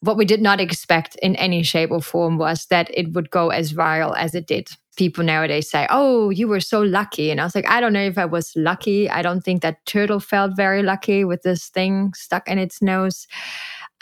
What 0.00 0.16
we 0.16 0.24
did 0.24 0.40
not 0.40 0.60
expect 0.60 1.16
in 1.16 1.34
any 1.36 1.62
shape 1.62 1.90
or 1.90 2.00
form 2.00 2.38
was 2.38 2.66
that 2.66 2.90
it 2.94 3.12
would 3.12 3.30
go 3.30 3.50
as 3.50 3.72
viral 3.72 4.16
as 4.16 4.34
it 4.34 4.46
did 4.46 4.70
people 4.98 5.24
nowadays 5.24 5.70
say, 5.70 5.86
Oh, 5.88 6.28
you 6.28 6.46
were 6.46 6.60
so 6.60 6.82
lucky. 6.82 7.30
And 7.30 7.40
I 7.40 7.44
was 7.44 7.54
like, 7.54 7.68
I 7.68 7.80
don't 7.80 7.94
know 7.94 8.02
if 8.04 8.18
I 8.18 8.26
was 8.26 8.52
lucky. 8.54 9.08
I 9.08 9.22
don't 9.22 9.40
think 9.40 9.62
that 9.62 9.86
turtle 9.86 10.20
felt 10.20 10.56
very 10.56 10.82
lucky 10.82 11.24
with 11.24 11.42
this 11.42 11.68
thing 11.68 12.12
stuck 12.14 12.46
in 12.48 12.58
its 12.58 12.82
nose. 12.82 13.26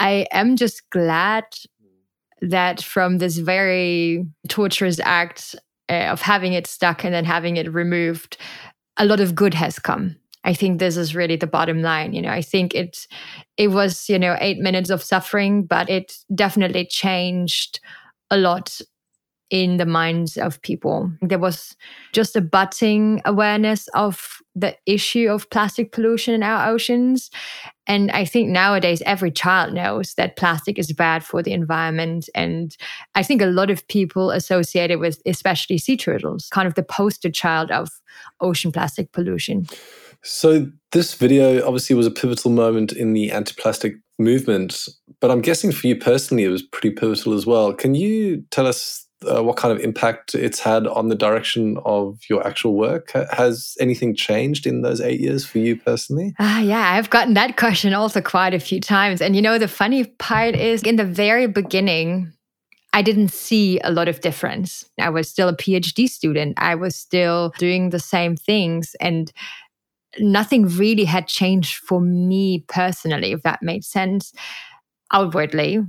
I 0.01 0.27
am 0.33 0.57
just 0.57 0.89
glad 0.91 1.45
that 2.41 2.83
from 2.83 3.19
this 3.19 3.39
very 3.39 4.27
torturous 4.49 4.99
act 5.01 5.55
uh, 5.89 6.09
of 6.11 6.21
having 6.21 6.53
it 6.55 6.67
stuck 6.67 7.05
and 7.05 7.15
then 7.15 7.25
having 7.25 7.57
it 7.57 7.73
removed, 7.73 8.37
a 8.97 9.05
lot 9.05 9.21
of 9.21 9.35
good 9.35 9.55
has 9.55 9.79
come. 9.79 10.17
I 10.47 10.55
think 10.55 10.79
this 10.79 10.97
is 10.97 11.15
really 11.15 11.37
the 11.37 11.47
bottom 11.47 11.83
line. 11.83 12.13
You 12.15 12.23
know, 12.23 12.31
I 12.31 12.41
think 12.41 12.75
it 12.75 13.07
it 13.57 13.69
was, 13.69 14.09
you 14.09 14.19
know, 14.19 14.37
eight 14.41 14.59
minutes 14.59 14.91
of 14.91 15.03
suffering, 15.03 15.65
but 15.65 15.91
it 15.91 16.17
definitely 16.35 16.87
changed 16.87 17.81
a 18.31 18.37
lot 18.37 18.81
in 19.51 19.77
the 19.77 19.87
minds 19.87 20.37
of 20.37 20.61
people. 20.63 21.11
There 21.21 21.39
was 21.39 21.77
just 22.13 22.35
a 22.35 22.41
budding 22.41 23.23
awareness 23.25 23.89
of 23.89 24.39
the 24.57 24.77
issue 24.87 25.29
of 25.29 25.49
plastic 25.51 25.93
pollution 25.93 26.35
in 26.35 26.43
our 26.43 26.69
oceans. 26.73 27.31
And 27.87 28.11
I 28.11 28.25
think 28.25 28.49
nowadays 28.49 29.03
every 29.07 29.31
child 29.31 29.73
knows 29.73 30.15
that 30.15 30.37
plastic 30.37 30.79
is 30.79 30.93
bad 30.93 31.23
for 31.25 31.43
the 31.43 31.53
environment. 31.53 32.29
And 32.35 32.77
I 33.15 33.23
think 33.23 33.41
a 33.41 33.47
lot 33.47 33.71
of 33.71 33.87
people 33.87 34.31
associated 34.31 34.99
with, 34.99 35.21
especially 35.27 35.79
sea 35.79 35.97
turtles, 35.97 36.49
kind 36.51 36.67
of 36.67 36.75
the 36.75 36.83
poster 36.83 37.31
child 37.31 37.71
of 37.71 37.89
ocean 38.41 38.73
plastic 38.73 39.13
pollution. 39.13 39.67
So, 40.23 40.71
this 40.93 41.15
video 41.15 41.65
obviously 41.67 41.95
was 41.97 42.07
a 42.07 42.11
pivotal 42.11 42.51
moment 42.51 42.93
in 42.93 43.13
the 43.13 43.31
anti 43.31 43.55
plastic 43.55 43.97
movement, 44.19 44.89
but 45.21 45.31
I'm 45.31 45.43
guessing 45.43 45.73
for 45.73 45.87
you 45.87 45.97
personally, 45.97 46.45
it 46.45 46.49
was 46.49 46.63
pretty 46.63 46.91
pivotal 46.91 47.35
as 47.35 47.47
well. 47.47 47.73
Can 47.75 47.95
you 47.95 48.45
tell 48.51 48.67
us 48.67 49.07
uh, 49.25 49.43
what 49.43 49.57
kind 49.57 49.77
of 49.77 49.83
impact 49.83 50.35
it's 50.35 50.61
had 50.61 50.87
on 50.87 51.09
the 51.09 51.15
direction 51.15 51.79
of 51.85 52.19
your 52.29 52.47
actual 52.47 52.75
work. 52.75 53.13
Has 53.31 53.75
anything 53.81 54.15
changed 54.15 54.67
in 54.67 54.83
those 54.83 55.01
eight 55.01 55.21
years 55.21 55.45
for 55.45 55.59
you 55.59 55.77
personally? 55.77 56.35
Uh, 56.39 56.63
yeah, 56.63 56.93
I've 56.93 57.11
gotten 57.11 57.35
that 57.35 57.57
question 57.57 57.95
also 57.95 58.21
quite 58.21 58.55
a 58.55 58.61
few 58.61 58.81
times. 58.81 59.23
And 59.23 59.35
you 59.35 59.43
know, 59.43 59.59
the 59.59 59.69
funny 59.69 60.05
part 60.05 60.55
is 60.55 60.83
in 60.83 60.97
the 60.97 61.05
very 61.05 61.47
beginning, 61.47 62.33
I 62.93 63.03
didn't 63.03 63.29
see 63.29 63.81
a 63.81 63.91
lot 63.91 64.09
of 64.09 64.21
difference. 64.21 64.85
I 64.99 65.11
was 65.11 65.29
still 65.29 65.49
a 65.49 65.57
PhD 65.57 66.09
student. 66.09 66.55
I 66.59 66.75
was 66.75 66.97
still 66.97 67.53
doing 67.59 67.91
the 67.91 67.99
same 67.99 68.37
things. 68.37 68.95
And 69.01 69.33
nothing 70.21 70.67
really 70.67 71.05
had 71.05 71.29
changed 71.29 71.77
for 71.77 72.01
me 72.01 72.65
personally, 72.69 73.33
if 73.33 73.43
that 73.43 73.63
made 73.63 73.85
sense 73.85 74.33
outwardly. 75.13 75.81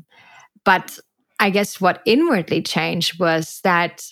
But 0.64 1.00
I 1.40 1.50
guess 1.50 1.80
what 1.80 2.02
inwardly 2.06 2.62
changed 2.62 3.20
was 3.20 3.60
that 3.64 4.04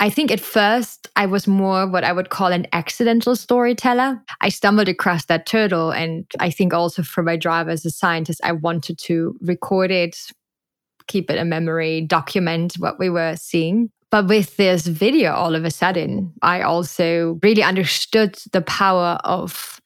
I 0.00 0.10
think 0.10 0.32
at 0.32 0.40
first 0.40 1.06
I 1.14 1.26
was 1.26 1.46
more 1.46 1.86
what 1.86 2.02
I 2.02 2.12
would 2.12 2.30
call 2.30 2.48
an 2.48 2.66
accidental 2.72 3.36
storyteller. 3.36 4.20
I 4.40 4.48
stumbled 4.48 4.88
across 4.88 5.26
that 5.26 5.46
turtle, 5.46 5.92
and 5.92 6.26
I 6.40 6.50
think 6.50 6.74
also 6.74 7.04
for 7.04 7.22
my 7.22 7.36
drive 7.36 7.68
as 7.68 7.86
a 7.86 7.90
scientist, 7.90 8.40
I 8.42 8.50
wanted 8.50 8.98
to 9.04 9.36
record 9.40 9.92
it, 9.92 10.16
keep 11.06 11.30
it 11.30 11.38
a 11.38 11.44
memory, 11.44 12.00
document 12.00 12.74
what 12.78 12.98
we 12.98 13.10
were 13.10 13.36
seeing. 13.36 13.92
But 14.12 14.28
with 14.28 14.58
this 14.58 14.86
video, 14.86 15.32
all 15.32 15.54
of 15.54 15.64
a 15.64 15.70
sudden, 15.70 16.34
I 16.42 16.60
also 16.60 17.40
really 17.42 17.62
understood 17.62 18.36
the 18.52 18.60
power 18.60 19.18
of 19.24 19.80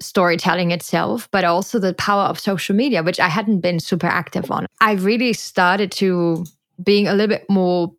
storytelling 0.00 0.70
itself, 0.70 1.28
but 1.30 1.44
also 1.44 1.78
the 1.78 1.92
power 1.92 2.22
of 2.22 2.40
social 2.40 2.74
media, 2.74 3.02
which 3.02 3.20
I 3.20 3.28
hadn't 3.28 3.60
been 3.60 3.80
super 3.80 4.06
active 4.06 4.50
on. 4.50 4.66
I 4.80 4.92
really 4.92 5.34
started 5.34 5.92
to 5.92 6.46
being 6.82 7.06
a 7.06 7.12
little 7.12 7.36
bit 7.36 7.44
more 7.50 7.92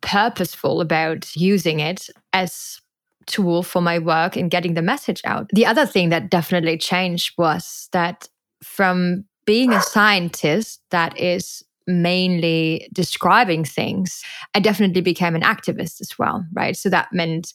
purposeful 0.00 0.80
about 0.80 1.34
using 1.34 1.80
it 1.80 2.08
as 2.32 2.80
tool 3.26 3.64
for 3.64 3.82
my 3.82 3.98
work 3.98 4.36
and 4.36 4.48
getting 4.48 4.74
the 4.74 4.82
message 4.82 5.20
out. 5.24 5.48
The 5.52 5.66
other 5.66 5.86
thing 5.86 6.10
that 6.10 6.30
definitely 6.30 6.78
changed 6.78 7.34
was 7.36 7.88
that 7.90 8.28
from 8.62 9.24
being 9.44 9.72
a 9.72 9.82
scientist 9.82 10.82
that 10.90 11.18
is 11.18 11.64
mainly 11.86 12.88
describing 12.92 13.64
things, 13.64 14.22
I 14.54 14.60
definitely 14.60 15.00
became 15.00 15.34
an 15.34 15.42
activist 15.42 16.00
as 16.00 16.18
well, 16.18 16.44
right? 16.52 16.76
So 16.76 16.88
that 16.90 17.12
meant 17.12 17.52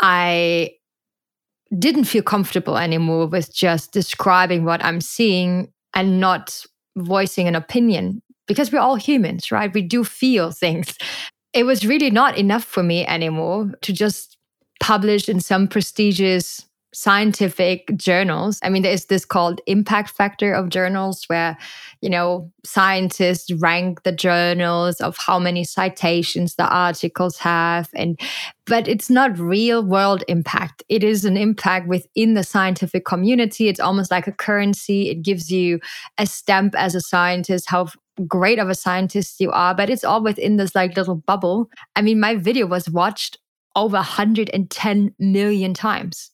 I 0.00 0.72
didn't 1.78 2.04
feel 2.04 2.22
comfortable 2.22 2.76
anymore 2.76 3.26
with 3.26 3.54
just 3.54 3.92
describing 3.92 4.64
what 4.64 4.84
I'm 4.84 5.00
seeing 5.00 5.72
and 5.94 6.20
not 6.20 6.64
voicing 6.96 7.48
an 7.48 7.54
opinion 7.54 8.22
because 8.46 8.70
we're 8.70 8.80
all 8.80 8.96
humans, 8.96 9.50
right? 9.50 9.72
We 9.72 9.82
do 9.82 10.04
feel 10.04 10.50
things. 10.50 10.96
It 11.52 11.64
was 11.64 11.86
really 11.86 12.10
not 12.10 12.36
enough 12.36 12.64
for 12.64 12.82
me 12.82 13.06
anymore 13.06 13.72
to 13.82 13.92
just 13.92 14.36
publish 14.80 15.28
in 15.28 15.40
some 15.40 15.66
prestigious 15.68 16.66
scientific 16.94 17.90
journals. 17.96 18.60
I 18.62 18.68
mean, 18.68 18.82
there's 18.82 19.06
this 19.06 19.24
called 19.24 19.60
impact 19.66 20.10
factor 20.10 20.52
of 20.52 20.68
journals 20.68 21.24
where, 21.26 21.58
you 22.00 22.08
know, 22.08 22.50
scientists 22.64 23.50
rank 23.52 24.04
the 24.04 24.12
journals 24.12 25.00
of 25.00 25.16
how 25.18 25.38
many 25.38 25.64
citations 25.64 26.54
the 26.54 26.68
articles 26.68 27.36
have. 27.38 27.90
And, 27.94 28.18
but 28.66 28.86
it's 28.86 29.10
not 29.10 29.38
real 29.38 29.84
world 29.84 30.22
impact. 30.28 30.84
It 30.88 31.02
is 31.02 31.24
an 31.24 31.36
impact 31.36 31.88
within 31.88 32.34
the 32.34 32.44
scientific 32.44 33.04
community. 33.04 33.68
It's 33.68 33.80
almost 33.80 34.10
like 34.10 34.26
a 34.26 34.32
currency. 34.32 35.10
It 35.10 35.22
gives 35.22 35.50
you 35.50 35.80
a 36.16 36.26
stamp 36.26 36.74
as 36.76 36.94
a 36.94 37.00
scientist, 37.00 37.68
how 37.68 37.88
great 38.28 38.60
of 38.60 38.68
a 38.68 38.74
scientist 38.74 39.40
you 39.40 39.50
are, 39.50 39.74
but 39.74 39.90
it's 39.90 40.04
all 40.04 40.22
within 40.22 40.56
this 40.56 40.74
like 40.74 40.96
little 40.96 41.16
bubble. 41.16 41.68
I 41.96 42.02
mean, 42.02 42.20
my 42.20 42.36
video 42.36 42.66
was 42.66 42.88
watched 42.88 43.38
over 43.74 43.96
110 43.96 45.14
million 45.18 45.74
times. 45.74 46.30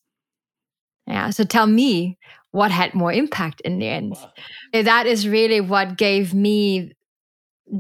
Yeah. 1.11 1.31
So 1.31 1.45
tell 1.45 1.67
me 1.67 2.19
what 2.53 2.71
had 2.71 2.95
more 2.95 3.13
impact 3.13 3.61
in 3.63 3.79
the 3.79 3.89
end. 3.89 4.13
Wow. 4.13 4.33
Eh, 4.73 4.83
that 4.83 5.07
is 5.07 5.29
really 5.29 5.61
what 5.61 5.97
gave 5.97 6.35
me 6.35 6.93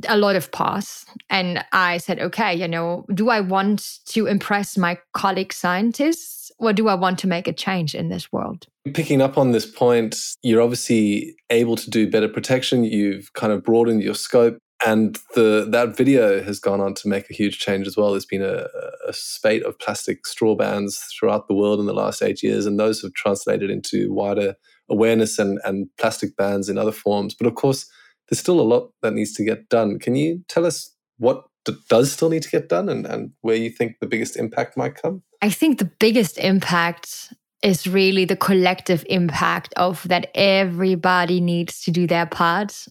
a 0.09 0.16
lot 0.16 0.37
of 0.37 0.51
pause. 0.53 1.05
And 1.29 1.64
I 1.73 1.99
said, 1.99 2.21
okay, 2.21 2.55
you 2.55 2.69
know, 2.69 3.05
do 3.12 3.29
I 3.29 3.40
want 3.40 3.99
to 4.07 4.27
impress 4.27 4.77
my 4.77 4.99
colleague 5.14 5.53
scientists 5.53 6.51
or 6.59 6.73
do 6.73 6.88
I 6.88 6.95
want 6.95 7.19
to 7.21 7.27
make 7.27 7.49
a 7.49 7.53
change 7.53 7.95
in 7.95 8.09
this 8.09 8.31
world? 8.31 8.66
Picking 8.95 9.21
up 9.21 9.37
on 9.37 9.51
this 9.53 9.66
point, 9.66 10.16
you're 10.43 10.62
obviously 10.62 11.35
able 11.51 11.77
to 11.77 11.90
do 11.90 12.09
better 12.09 12.29
protection. 12.29 12.85
You've 12.85 13.33
kind 13.33 13.53
of 13.53 13.64
broadened 13.64 14.03
your 14.03 14.14
scope 14.14 14.59
and 14.85 15.19
the 15.35 15.66
that 15.71 15.97
video 15.97 16.43
has 16.43 16.59
gone 16.59 16.81
on 16.81 16.95
to 16.95 17.09
make 17.09 17.31
a 17.31 17.35
huge 17.35 17.59
change 17.59 17.87
as 17.87 17.97
well. 17.97 18.12
There's 18.12 18.25
been 18.25 18.43
a, 18.43 18.66
a, 19.07 19.12
spate 19.12 19.62
of 19.64 19.79
plastic 19.79 20.27
straw 20.27 20.55
bans 20.55 20.99
throughout 21.19 21.49
the 21.49 21.55
world 21.55 21.81
in 21.81 21.87
the 21.87 21.93
last 21.93 22.23
eight 22.23 22.43
years, 22.43 22.66
and 22.66 22.79
those 22.79 23.03
have 23.03 23.12
translated 23.12 23.71
into 23.71 24.12
wider 24.12 24.55
awareness 24.88 25.38
and, 25.38 25.61
and 25.64 25.88
plastic 25.99 26.37
bans 26.37 26.69
in 26.69 26.79
other 26.79 26.93
forms. 26.93 27.35
But 27.35 27.47
of 27.47 27.55
course, 27.55 27.88
there's 28.29 28.40
still 28.40 28.61
a 28.61 28.62
lot 28.62 28.93
that 29.03 29.12
needs 29.12 29.35
to 29.35 29.45
get 29.45 29.69
done. 29.69 29.99
Can 29.99 30.16
you 30.16 30.43
tell 30.49 30.64
us 30.64 30.95
what 31.19 31.45
d- 31.64 31.77
does 31.88 32.12
still 32.12 32.31
need 32.31 32.43
to 32.43 32.51
get 32.51 32.69
done 32.69 32.88
and, 32.88 33.07
and 33.07 33.33
where 33.43 33.57
you 33.57 33.71
think 33.71 33.97
the 34.01 34.07
biggest 34.07 34.37
impact 34.37 34.77
might 34.77 34.95
come? 34.95 35.23
I 35.43 35.51
think 35.51 35.79
the 35.79 35.90
biggest 35.99 36.38
impact 36.38 37.33
is 37.62 37.87
really 37.87 38.25
the 38.25 38.37
collective 38.37 39.05
impact 39.11 39.75
of 39.77 40.07
that 40.09 40.31
everybody 40.35 41.40
needs 41.40 41.83
to 41.83 41.90
do 41.90 42.07
their 42.07 42.27
part 42.27 42.87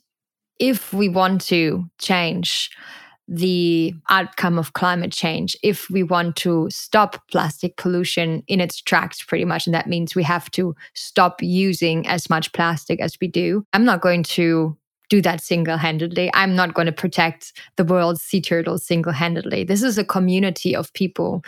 if 0.60 0.94
we 0.94 1.10
want 1.10 1.42
to 1.42 1.86
change 1.98 2.70
the 3.28 3.94
outcome 4.10 4.58
of 4.58 4.74
climate 4.74 5.12
change, 5.12 5.56
if 5.64 5.90
we 5.90 6.02
want 6.02 6.36
to 6.36 6.68
stop 6.72 7.22
plastic 7.30 7.78
pollution 7.78 8.44
in 8.48 8.60
its 8.60 8.82
tracks, 8.82 9.24
pretty 9.24 9.46
much, 9.46 9.68
and 9.68 9.74
that 9.74 9.88
means 9.88 10.16
we 10.16 10.24
have 10.24 10.50
to 10.52 10.76
stop 10.96 11.42
using 11.42 12.08
as 12.08 12.30
much 12.30 12.52
plastic 12.54 13.00
as 13.00 13.18
we 13.22 13.28
do, 13.28 13.64
I'm 13.72 13.86
not 13.86 14.02
going 14.02 14.24
to 14.24 14.76
do 15.10 15.22
that 15.24 15.42
single 15.42 15.78
handedly. 15.78 16.30
I'm 16.34 16.56
not 16.56 16.74
going 16.74 16.86
to 16.86 16.92
protect 16.92 17.54
the 17.76 17.84
world's 17.84 18.22
sea 18.22 18.40
turtles 18.40 18.84
single 18.84 19.12
handedly. 19.12 19.64
This 19.64 19.84
is 19.84 19.98
a 19.98 20.04
community 20.04 20.76
of 20.76 20.94
people. 20.94 21.44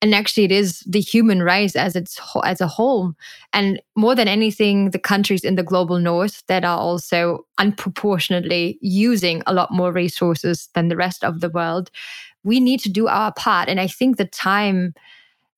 And 0.00 0.14
actually, 0.14 0.44
it 0.44 0.52
is 0.52 0.80
the 0.80 1.00
human 1.00 1.42
race 1.42 1.74
as, 1.74 1.96
its, 1.96 2.20
as 2.44 2.60
a 2.60 2.68
whole. 2.68 3.14
And 3.52 3.80
more 3.96 4.14
than 4.14 4.28
anything, 4.28 4.90
the 4.90 4.98
countries 4.98 5.42
in 5.42 5.56
the 5.56 5.62
global 5.62 5.98
north 5.98 6.44
that 6.46 6.64
are 6.64 6.78
also 6.78 7.46
unproportionately 7.58 8.78
using 8.80 9.42
a 9.46 9.54
lot 9.54 9.72
more 9.72 9.90
resources 9.90 10.68
than 10.74 10.88
the 10.88 10.96
rest 10.96 11.24
of 11.24 11.40
the 11.40 11.50
world. 11.50 11.90
We 12.44 12.60
need 12.60 12.80
to 12.80 12.90
do 12.90 13.08
our 13.08 13.32
part. 13.32 13.68
And 13.68 13.80
I 13.80 13.86
think 13.86 14.16
the 14.16 14.26
time 14.26 14.94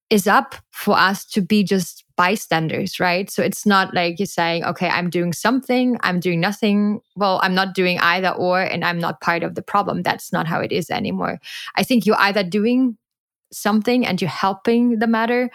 is 0.08 0.26
up 0.26 0.54
for 0.70 0.96
us 0.96 1.24
to 1.24 1.40
be 1.40 1.62
just 1.62 2.04
bystanders, 2.20 3.00
right? 3.00 3.30
So 3.30 3.42
it's 3.42 3.64
not 3.64 3.94
like 3.94 4.18
you're 4.18 4.26
saying, 4.26 4.62
okay, 4.64 4.88
I'm 4.88 5.08
doing 5.08 5.32
something, 5.32 5.96
I'm 6.02 6.20
doing 6.20 6.38
nothing. 6.38 7.00
Well, 7.16 7.40
I'm 7.42 7.54
not 7.54 7.74
doing 7.74 7.98
either 7.98 8.28
or, 8.28 8.60
and 8.60 8.84
I'm 8.84 8.98
not 8.98 9.22
part 9.22 9.42
of 9.42 9.54
the 9.54 9.62
problem. 9.62 10.02
That's 10.02 10.30
not 10.30 10.46
how 10.46 10.60
it 10.60 10.70
is 10.70 10.90
anymore. 10.90 11.40
I 11.76 11.82
think 11.82 12.04
you're 12.04 12.20
either 12.20 12.42
doing 12.42 12.98
something 13.50 14.04
and 14.04 14.20
you're 14.20 14.28
helping 14.28 14.98
the 14.98 15.06
matter, 15.06 15.50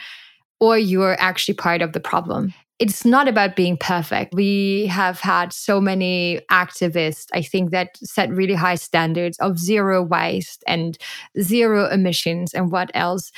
or 0.60 0.76
you're 0.76 1.16
actually 1.20 1.54
part 1.54 1.84
of 1.84 1.94
the 1.94 2.00
problem 2.00 2.52
it's 2.78 3.06
not 3.06 3.30
about 3.30 3.56
being 3.56 3.78
perfect. 3.78 4.34
We 4.34 4.88
have 4.88 5.22
had 5.22 5.54
so 5.54 5.80
many 5.80 6.42
activists, 6.52 7.28
I 7.34 7.42
think, 7.42 7.72
that 7.72 7.96
set 8.04 8.30
really 8.30 8.54
high 8.54 8.76
standards 8.76 9.38
of 9.40 9.58
zero 9.58 10.04
waste 10.04 10.62
and 10.68 10.98
zero 11.40 11.90
emissions 11.90 12.54
and 12.54 12.74
what 12.74 12.92
else. 12.94 13.32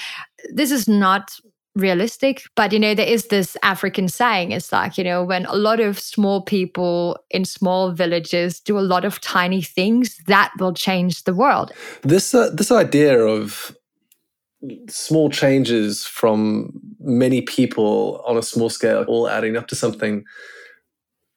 This 0.51 0.71
is 0.71 0.87
not 0.87 1.39
realistic 1.77 2.43
but 2.55 2.73
you 2.73 2.79
know 2.79 2.93
there 2.95 3.07
is 3.07 3.27
this 3.27 3.55
african 3.61 4.07
saying 4.07 4.51
it's 4.51 4.71
like 4.71 4.97
you 4.97 5.03
know 5.03 5.23
when 5.23 5.45
a 5.45 5.55
lot 5.55 5.79
of 5.79 5.99
small 5.99 6.41
people 6.41 7.17
in 7.29 7.45
small 7.45 7.91
villages 7.91 8.59
do 8.59 8.77
a 8.77 8.81
lot 8.81 9.05
of 9.05 9.21
tiny 9.21 9.61
things 9.61 10.17
that 10.25 10.51
will 10.59 10.73
change 10.73 11.23
the 11.23 11.33
world 11.33 11.71
this 12.01 12.33
uh, 12.33 12.49
this 12.53 12.71
idea 12.71 13.19
of 13.19 13.75
small 14.89 15.29
changes 15.29 16.05
from 16.05 16.71
many 16.99 17.41
people 17.41 18.23
on 18.25 18.37
a 18.37 18.41
small 18.41 18.69
scale, 18.69 19.03
all 19.07 19.29
adding 19.29 19.55
up 19.57 19.67
to 19.67 19.75
something. 19.75 20.25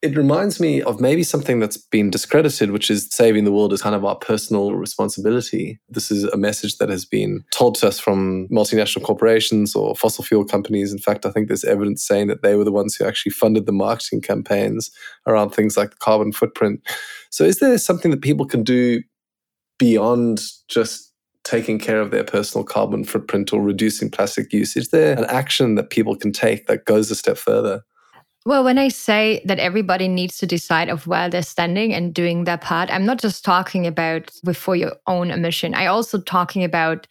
It 0.03 0.17
reminds 0.17 0.59
me 0.59 0.81
of 0.81 0.99
maybe 0.99 1.23
something 1.23 1.61
that's 1.61 1.77
been 1.77 2.09
discredited, 2.09 2.71
which 2.71 2.91
is 2.91 3.07
saving 3.11 3.45
the 3.45 3.53
world 3.53 3.75
is 3.75 3.83
kind 3.83 3.95
of 3.95 4.03
our 4.03 4.17
personal 4.17 4.75
responsibility. 4.75 5.79
This 5.91 6.11
is 6.11 6.25
a 6.25 6.39
message 6.39 6.79
that 6.79 6.89
has 6.89 7.05
been 7.05 7.45
told 7.53 7.75
to 7.77 7.89
us 7.89 8.01
from 8.01 8.49
multinational 8.49 9.03
corporations 9.03 9.75
or 9.75 9.95
fossil 9.95 10.25
fuel 10.25 10.47
companies. 10.47 10.91
In 10.91 10.99
fact, 10.99 11.27
I 11.27 11.31
think 11.31 11.49
there's 11.49 11.65
evidence 11.65 12.03
saying 12.03 12.29
that 12.29 12.41
they 12.41 12.55
were 12.55 12.65
the 12.65 12.73
ones 12.73 12.97
who 12.97 13.05
actually 13.05 13.33
funded 13.33 13.67
the 13.67 13.73
marketing 13.73 14.23
campaigns 14.23 14.91
around 15.27 15.51
things 15.51 15.77
like 15.77 15.91
the 15.91 15.97
carbon 15.97 16.33
footprint. 16.33 16.81
So, 17.29 17.45
is 17.45 17.59
there 17.59 17.77
something 17.77 18.11
that 18.11 18.23
people 18.23 18.47
can 18.47 18.63
do 18.63 19.03
beyond 19.79 20.41
just 20.69 21.13
taking 21.45 21.79
care 21.79 22.01
of 22.01 22.11
their 22.11 22.25
personal 22.25 22.65
carbon 22.65 23.05
footprint 23.05 23.53
or 23.53 23.61
reducing 23.61 24.11
plastic 24.11 24.51
use? 24.51 24.79
Is 24.79 24.89
there 24.89 25.19
an 25.19 25.27
action 25.27 25.75
that 25.75 25.91
people 25.91 26.17
can 26.17 26.33
take 26.33 26.69
that 26.69 26.87
goes 26.87 27.11
a 27.11 27.15
step 27.15 27.37
further? 27.37 27.83
Well, 28.47 28.65
when 28.65 28.79
I 28.79 28.89
say 28.89 29.43
that 29.45 29.59
everybody 29.59 30.09
needs 30.09 30.39
to 30.39 30.47
decide 30.47 30.89
of 30.89 31.07
where 31.07 31.29
they're 31.29 31.43
standing 31.43 31.93
and 31.93 32.15
doing 32.15 32.45
their 32.45 32.57
part, 32.57 32.91
I'm 32.91 33.05
not 33.05 33.21
just 33.21 33.45
talking 33.45 33.87
about 33.87 34.31
before 34.45 34.77
your 34.77 34.93
own 35.07 35.31
emission. 35.31 35.75
I 35.75 35.87
also 35.87 36.19
talking 36.19 36.65
about 36.65 37.07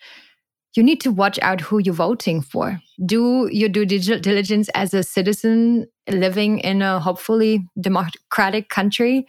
you 0.76 0.84
need 0.84 1.02
to 1.02 1.12
watch 1.12 1.38
out 1.42 1.62
who 1.62 1.80
you're 1.80 1.94
voting 1.94 2.42
for. 2.42 2.80
Do 3.06 3.48
your 3.52 3.70
due 3.70 3.86
diligence 3.86 4.70
as 4.70 4.94
a 4.94 5.04
citizen 5.04 5.88
living 6.10 6.60
in 6.60 6.82
a 6.82 7.00
hopefully 7.00 7.68
democratic 7.80 8.70
country 8.70 9.28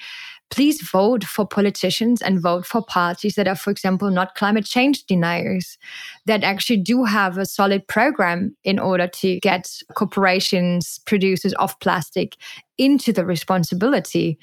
please 0.51 0.83
vote 0.83 1.25
for 1.25 1.47
politicians 1.47 2.21
and 2.21 2.41
vote 2.41 2.67
for 2.67 2.83
parties 2.83 3.37
that 3.37 3.49
are, 3.49 3.57
for 3.57 3.71
example, 3.71 4.11
not 4.11 4.35
climate 4.35 4.65
change 4.65 5.05
deniers, 5.07 5.79
that 6.27 6.45
actually 6.45 6.77
do 6.77 7.05
have 7.05 7.39
a 7.39 7.47
solid 7.47 7.87
program 7.87 8.57
in 8.65 8.79
order 8.79 9.07
to 9.07 9.39
get 9.41 9.71
corporations, 9.95 11.01
producers 11.07 11.55
of 11.55 11.79
plastic 11.81 12.37
into 12.79 13.13
the 13.13 13.25
responsibility. 13.25 14.39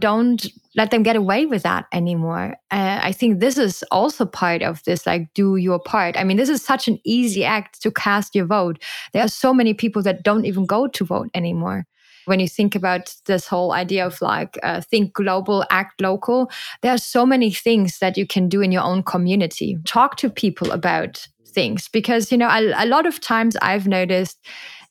Don't 0.00 0.46
let 0.76 0.92
them 0.92 1.02
get 1.02 1.16
away 1.16 1.44
with 1.44 1.62
that 1.64 1.84
anymore. 1.92 2.56
Uh, 2.70 3.00
I 3.02 3.12
think 3.12 3.40
this 3.40 3.58
is 3.58 3.84
also 3.90 4.24
part 4.24 4.62
of 4.62 4.82
this, 4.84 5.04
like, 5.04 5.28
do 5.34 5.56
your 5.56 5.78
part. 5.78 6.16
I 6.16 6.24
mean, 6.24 6.38
this 6.38 6.48
is 6.48 6.64
such 6.64 6.88
an 6.88 6.98
easy 7.04 7.44
act 7.44 7.82
to 7.82 7.90
cast 7.90 8.34
your 8.34 8.46
vote. 8.46 8.82
There 9.12 9.22
are 9.22 9.28
so 9.28 9.52
many 9.52 9.74
people 9.74 10.02
that 10.04 10.22
don't 10.22 10.46
even 10.46 10.64
go 10.64 10.86
to 10.86 11.04
vote 11.04 11.28
anymore 11.34 11.86
when 12.30 12.38
you 12.38 12.48
think 12.48 12.76
about 12.76 13.12
this 13.26 13.48
whole 13.48 13.72
idea 13.72 14.06
of 14.06 14.22
like 14.22 14.56
uh, 14.62 14.80
think 14.80 15.12
global, 15.12 15.64
act 15.68 16.00
local, 16.00 16.48
there 16.80 16.94
are 16.94 16.98
so 17.16 17.26
many 17.26 17.50
things 17.50 17.98
that 17.98 18.16
you 18.16 18.24
can 18.24 18.48
do 18.48 18.60
in 18.60 18.70
your 18.70 18.84
own 18.84 19.02
community. 19.02 19.76
Talk 19.84 20.16
to 20.18 20.30
people 20.30 20.70
about 20.70 21.26
things 21.48 21.88
because, 21.88 22.30
you 22.30 22.38
know, 22.38 22.48
a, 22.48 22.84
a 22.84 22.86
lot 22.86 23.04
of 23.04 23.18
times 23.18 23.56
I've 23.60 23.88
noticed 23.88 24.38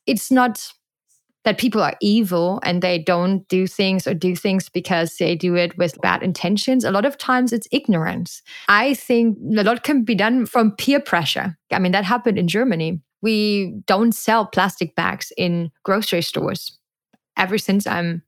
it's 0.05 0.29
not 0.29 0.69
that 1.45 1.57
people 1.57 1.81
are 1.81 1.95
evil 2.01 2.59
and 2.63 2.81
they 2.81 2.99
don't 2.99 3.47
do 3.47 3.67
things 3.67 4.05
or 4.05 4.13
do 4.13 4.35
things 4.35 4.67
because 4.67 5.15
they 5.15 5.33
do 5.33 5.55
it 5.55 5.77
with 5.77 6.01
bad 6.01 6.21
intentions. 6.21 6.83
A 6.83 6.91
lot 6.91 7.05
of 7.05 7.17
times 7.17 7.53
it's 7.53 7.69
ignorance. 7.71 8.41
I 8.67 8.95
think 8.95 9.37
a 9.57 9.63
lot 9.63 9.83
can 9.83 10.03
be 10.03 10.13
done 10.13 10.45
from 10.45 10.75
peer 10.75 10.99
pressure. 10.99 11.57
I 11.71 11.79
mean, 11.79 11.93
that 11.93 12.03
happened 12.03 12.37
in 12.37 12.49
Germany. 12.49 12.99
We 13.21 13.73
don't 13.85 14.11
sell 14.11 14.45
plastic 14.45 14.93
bags 14.95 15.31
in 15.37 15.71
grocery 15.85 16.21
stores 16.21 16.78
ever 17.39 17.57
since 17.57 17.87
I'm 17.87 18.21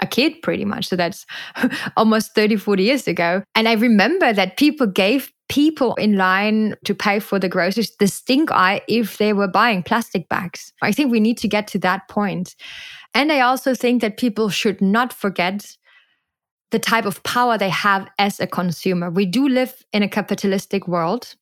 a 0.00 0.06
kid 0.06 0.42
pretty 0.42 0.64
much. 0.64 0.88
So 0.88 0.96
that's 0.96 1.26
almost 1.96 2.34
30, 2.34 2.56
40 2.56 2.82
years 2.82 3.06
ago. 3.06 3.42
And 3.54 3.68
I 3.68 3.74
remember 3.74 4.32
that 4.32 4.56
people 4.56 4.86
gave 4.86 5.32
people 5.48 5.94
in 5.96 6.16
line 6.16 6.74
to 6.84 6.94
pay 6.94 7.18
for 7.18 7.38
the 7.38 7.48
groceries 7.48 7.94
the 7.98 8.06
stink 8.06 8.50
eye 8.52 8.80
if 8.88 9.18
they 9.18 9.32
were 9.32 9.48
buying 9.48 9.82
plastic 9.82 10.28
bags. 10.28 10.72
I 10.80 10.92
think 10.92 11.10
we 11.10 11.20
need 11.20 11.38
to 11.38 11.48
get 11.48 11.66
to 11.68 11.78
that 11.80 12.08
point. 12.08 12.54
And 13.14 13.32
I 13.32 13.40
also 13.40 13.74
think 13.74 14.00
that 14.00 14.16
people 14.16 14.48
should 14.48 14.80
not 14.80 15.12
forget 15.12 15.76
the 16.70 16.78
type 16.78 17.04
of 17.04 17.22
power 17.24 17.58
they 17.58 17.68
have 17.68 18.08
as 18.18 18.38
a 18.38 18.46
consumer. 18.46 19.10
We 19.10 19.26
do 19.26 19.48
live 19.48 19.84
in 19.92 20.04
a 20.04 20.08
capitalistic 20.08 20.86
world. 20.86 21.34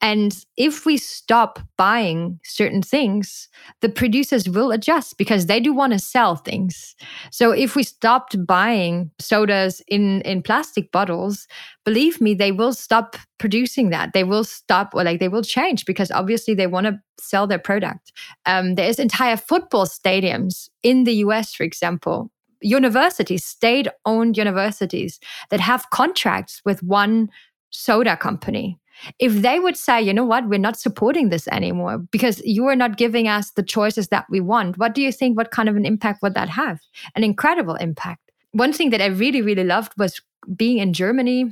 And 0.00 0.44
if 0.56 0.86
we 0.86 0.96
stop 0.96 1.58
buying 1.76 2.38
certain 2.44 2.82
things, 2.82 3.48
the 3.80 3.88
producers 3.88 4.48
will 4.48 4.70
adjust 4.70 5.18
because 5.18 5.46
they 5.46 5.58
do 5.58 5.72
want 5.72 5.92
to 5.92 5.98
sell 5.98 6.36
things. 6.36 6.94
So 7.32 7.50
if 7.50 7.74
we 7.74 7.82
stopped 7.82 8.46
buying 8.46 9.10
sodas 9.18 9.82
in, 9.88 10.20
in 10.22 10.42
plastic 10.42 10.92
bottles, 10.92 11.48
believe 11.84 12.20
me, 12.20 12.34
they 12.34 12.52
will 12.52 12.72
stop 12.72 13.16
producing 13.38 13.90
that. 13.90 14.12
They 14.12 14.24
will 14.24 14.44
stop 14.44 14.94
or 14.94 15.02
like 15.02 15.18
they 15.18 15.28
will 15.28 15.42
change 15.42 15.84
because 15.84 16.12
obviously 16.12 16.54
they 16.54 16.68
want 16.68 16.86
to 16.86 17.00
sell 17.20 17.48
their 17.48 17.58
product. 17.58 18.12
Um, 18.46 18.76
there's 18.76 19.00
entire 19.00 19.36
football 19.36 19.86
stadiums 19.86 20.68
in 20.84 21.04
the 21.04 21.14
US, 21.14 21.54
for 21.54 21.64
example, 21.64 22.30
universities, 22.60 23.44
state 23.44 23.88
owned 24.04 24.36
universities 24.36 25.18
that 25.50 25.60
have 25.60 25.90
contracts 25.90 26.60
with 26.64 26.82
one 26.84 27.30
soda 27.70 28.16
company 28.16 28.78
if 29.18 29.32
they 29.42 29.60
would 29.60 29.76
say, 29.76 30.00
you 30.00 30.12
know 30.12 30.24
what, 30.24 30.48
we're 30.48 30.58
not 30.58 30.78
supporting 30.78 31.28
this 31.28 31.48
anymore 31.48 31.98
because 31.98 32.40
you 32.44 32.66
are 32.66 32.76
not 32.76 32.96
giving 32.96 33.28
us 33.28 33.50
the 33.52 33.62
choices 33.62 34.08
that 34.08 34.26
we 34.30 34.40
want, 34.40 34.78
what 34.78 34.94
do 34.94 35.02
you 35.02 35.12
think? 35.12 35.36
What 35.36 35.50
kind 35.50 35.68
of 35.68 35.76
an 35.76 35.86
impact 35.86 36.22
would 36.22 36.34
that 36.34 36.48
have? 36.48 36.80
An 37.14 37.24
incredible 37.24 37.74
impact. 37.76 38.30
One 38.52 38.72
thing 38.72 38.90
that 38.90 39.02
I 39.02 39.06
really, 39.06 39.42
really 39.42 39.64
loved 39.64 39.92
was 39.98 40.20
being 40.56 40.78
in 40.78 40.92
Germany 40.92 41.50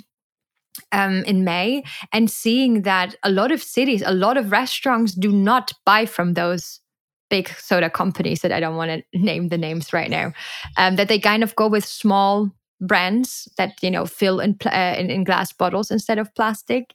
um, 0.93 1.25
in 1.25 1.45
May 1.45 1.85
and 2.13 2.31
seeing 2.31 2.83
that 2.83 3.15
a 3.23 3.31
lot 3.31 3.53
of 3.53 3.63
cities, 3.63 4.03
a 4.05 4.15
lot 4.15 4.37
of 4.37 4.51
restaurants 4.51 5.13
do 5.13 5.33
not 5.33 5.73
buy 5.85 6.07
from 6.07 6.35
those 6.35 6.81
big 7.29 7.49
soda 7.59 7.91
companies 7.91 8.43
that 8.43 8.53
I 8.53 8.61
don't 8.61 8.77
want 8.77 8.91
to 8.91 9.19
name 9.19 9.49
the 9.49 9.59
names 9.59 9.93
right 9.93 10.11
now, 10.11 10.33
um, 10.77 10.97
that 10.97 11.09
they 11.09 11.19
kind 11.19 11.43
of 11.43 11.57
go 11.57 11.69
with 11.69 11.85
small 11.85 12.51
brands 12.81 13.49
that 13.57 13.73
you 13.83 13.91
know 13.91 14.07
fill 14.07 14.41
in, 14.41 14.57
uh, 14.67 14.95
in, 14.99 15.11
in 15.11 15.25
glass 15.25 15.53
bottles 15.53 15.91
instead 15.91 16.19
of 16.19 16.35
plastic. 16.35 16.95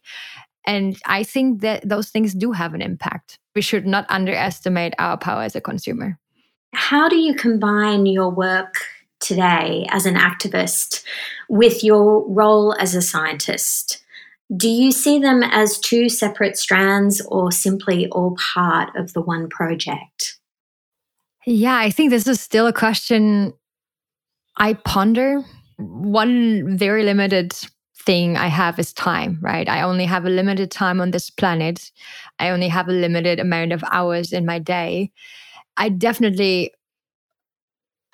And 0.66 0.96
i 1.06 1.24
think 1.24 1.60
that 1.62 1.88
those 1.88 2.10
things 2.10 2.34
do 2.34 2.52
have 2.52 2.74
an 2.74 2.82
impact. 2.82 3.38
We 3.54 3.62
should 3.62 3.86
not 3.86 4.06
underestimate 4.08 4.94
our 4.98 5.18
power 5.18 5.42
as 5.42 5.56
a 5.56 5.60
consumer. 5.60 6.18
How 6.74 7.08
do 7.08 7.16
you 7.16 7.34
combine 7.34 8.06
your 8.06 8.30
work 8.30 8.76
today 9.20 9.86
as 9.90 10.06
an 10.06 10.14
activist 10.14 11.04
with 11.48 11.84
your 11.84 12.28
role 12.28 12.74
as 12.78 12.94
a 12.94 13.02
scientist? 13.02 14.02
Do 14.54 14.68
you 14.68 14.90
see 14.92 15.18
them 15.18 15.42
as 15.42 15.78
two 15.78 16.08
separate 16.08 16.56
strands 16.56 17.20
or 17.22 17.50
simply 17.52 18.08
all 18.08 18.36
part 18.54 18.94
of 18.96 19.12
the 19.12 19.22
one 19.22 19.48
project? 19.48 20.38
Yeah 21.46 21.76
i 21.76 21.90
think 21.90 22.10
this 22.10 22.26
is 22.26 22.40
still 22.40 22.66
a 22.66 22.72
question 22.72 23.52
i 24.56 24.74
ponder 24.74 25.42
one 25.82 26.76
very 26.76 27.04
limited 27.04 27.54
thing 28.04 28.36
I 28.36 28.48
have 28.48 28.78
is 28.78 28.92
time, 28.92 29.38
right? 29.40 29.68
I 29.68 29.82
only 29.82 30.04
have 30.04 30.24
a 30.24 30.30
limited 30.30 30.70
time 30.70 31.00
on 31.00 31.10
this 31.10 31.30
planet. 31.30 31.90
I 32.38 32.50
only 32.50 32.68
have 32.68 32.88
a 32.88 32.92
limited 32.92 33.38
amount 33.38 33.72
of 33.72 33.84
hours 33.90 34.32
in 34.32 34.44
my 34.44 34.58
day. 34.58 35.12
I 35.76 35.88
definitely 35.88 36.72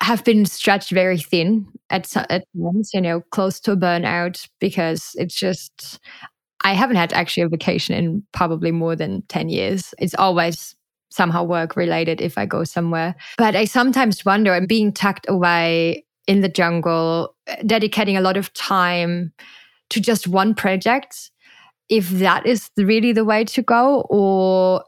have 0.01 0.23
been 0.23 0.45
stretched 0.45 0.91
very 0.91 1.17
thin 1.17 1.67
at, 1.89 2.15
at 2.29 2.45
times, 2.55 2.91
you 2.93 3.01
know, 3.01 3.21
close 3.31 3.59
to 3.61 3.75
burnout 3.75 4.47
because 4.59 5.11
it's 5.15 5.35
just, 5.35 5.99
I 6.63 6.73
haven't 6.73 6.95
had 6.95 7.11
actually 7.13 7.43
a 7.43 7.49
vacation 7.49 7.95
in 7.95 8.23
probably 8.31 8.71
more 8.71 8.95
than 8.95 9.23
10 9.23 9.49
years. 9.49 9.93
It's 9.99 10.15
always 10.15 10.75
somehow 11.11 11.43
work 11.43 11.75
related 11.75 12.21
if 12.21 12.37
I 12.37 12.45
go 12.45 12.63
somewhere. 12.63 13.15
But 13.37 13.55
I 13.55 13.65
sometimes 13.65 14.23
wonder, 14.23 14.53
I'm 14.53 14.67
being 14.67 14.93
tucked 14.93 15.25
away 15.27 16.05
in 16.27 16.41
the 16.41 16.49
jungle, 16.49 17.35
dedicating 17.65 18.17
a 18.17 18.21
lot 18.21 18.37
of 18.37 18.53
time 18.53 19.33
to 19.89 19.99
just 19.99 20.27
one 20.27 20.53
project, 20.53 21.31
if 21.89 22.09
that 22.09 22.45
is 22.45 22.69
really 22.77 23.11
the 23.11 23.25
way 23.25 23.43
to 23.43 23.61
go, 23.61 24.01
or 24.09 24.83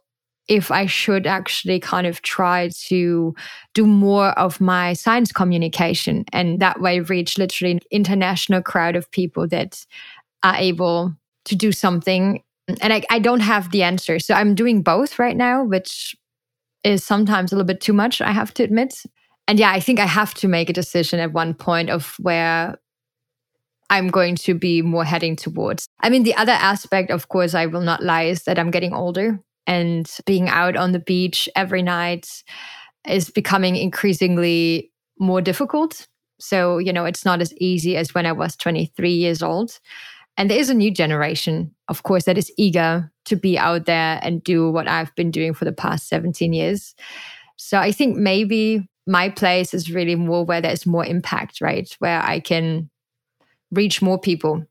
if 0.47 0.69
I 0.69 0.85
should 0.85 1.25
actually 1.25 1.79
kind 1.79 2.05
of 2.05 2.21
try 2.21 2.69
to 2.87 3.33
do 3.73 3.85
more 3.85 4.37
of 4.37 4.59
my 4.59 4.93
science 4.93 5.31
communication 5.31 6.25
and 6.33 6.59
that 6.59 6.81
way 6.81 6.99
reach 6.99 7.37
literally 7.37 7.71
an 7.71 7.79
international 7.89 8.61
crowd 8.61 8.95
of 8.95 9.09
people 9.11 9.47
that 9.47 9.85
are 10.43 10.55
able 10.55 11.15
to 11.45 11.55
do 11.55 11.71
something. 11.71 12.43
And 12.81 12.93
I, 12.93 13.03
I 13.09 13.19
don't 13.19 13.39
have 13.39 13.71
the 13.71 13.83
answer. 13.83 14.19
So 14.19 14.33
I'm 14.33 14.53
doing 14.53 14.81
both 14.81 15.19
right 15.19 15.37
now, 15.37 15.63
which 15.63 16.15
is 16.83 17.03
sometimes 17.03 17.51
a 17.51 17.55
little 17.55 17.67
bit 17.67 17.81
too 17.81 17.93
much, 17.93 18.21
I 18.21 18.31
have 18.31 18.53
to 18.55 18.63
admit. 18.63 19.03
And 19.47 19.59
yeah, 19.59 19.71
I 19.71 19.79
think 19.79 19.99
I 19.99 20.05
have 20.05 20.33
to 20.35 20.47
make 20.47 20.69
a 20.69 20.73
decision 20.73 21.19
at 21.19 21.33
one 21.33 21.53
point 21.53 21.89
of 21.89 22.15
where 22.19 22.77
I'm 23.89 24.07
going 24.07 24.35
to 24.37 24.53
be 24.53 24.81
more 24.81 25.03
heading 25.03 25.35
towards. 25.35 25.87
I 25.99 26.09
mean, 26.09 26.23
the 26.23 26.35
other 26.35 26.53
aspect, 26.53 27.11
of 27.11 27.27
course, 27.27 27.53
I 27.53 27.65
will 27.65 27.81
not 27.81 28.01
lie, 28.01 28.23
is 28.23 28.43
that 28.43 28.57
I'm 28.57 28.71
getting 28.71 28.93
older 28.93 29.39
and 29.67 30.09
being 30.25 30.47
out 30.47 30.77
on 30.77 30.93
the 30.93 30.99
beach 30.99 31.49
every 31.55 31.81
night 31.81 32.43
is 33.07 33.29
becoming 33.29 33.75
increasingly 33.75 34.91
more 35.19 35.41
difficult. 35.41 36.07
So, 36.39 36.77
you 36.77 36.93
know, 36.93 37.05
it's 37.05 37.25
not 37.25 37.41
as 37.41 37.53
easy 37.57 37.97
as 37.97 38.13
when 38.13 38.25
I 38.25 38.31
was 38.31 38.55
23 38.55 39.11
years 39.11 39.43
old. 39.43 39.79
And 40.37 40.49
there 40.49 40.57
is 40.57 40.69
a 40.69 40.73
new 40.73 40.91
generation, 40.91 41.75
of 41.89 42.03
course, 42.03 42.23
that 42.23 42.37
is 42.37 42.51
eager 42.57 43.11
to 43.25 43.35
be 43.35 43.59
out 43.59 43.85
there 43.85 44.19
and 44.23 44.43
do 44.43 44.71
what 44.71 44.87
I've 44.87 45.13
been 45.15 45.31
doing 45.31 45.53
for 45.53 45.65
the 45.65 45.73
past 45.73 46.07
17 46.07 46.53
years. 46.53 46.95
So 47.57 47.77
I 47.77 47.91
think 47.91 48.17
maybe 48.17 48.87
my 49.07 49.29
place 49.29 49.73
is 49.73 49.91
really 49.91 50.15
more 50.15 50.45
where 50.45 50.61
there's 50.61 50.85
more 50.85 51.05
impact, 51.05 51.61
right? 51.61 51.93
Where 51.99 52.21
I 52.21 52.39
can 52.39 52.89
reach 53.71 54.01
more 54.01 54.19
people. 54.19 54.65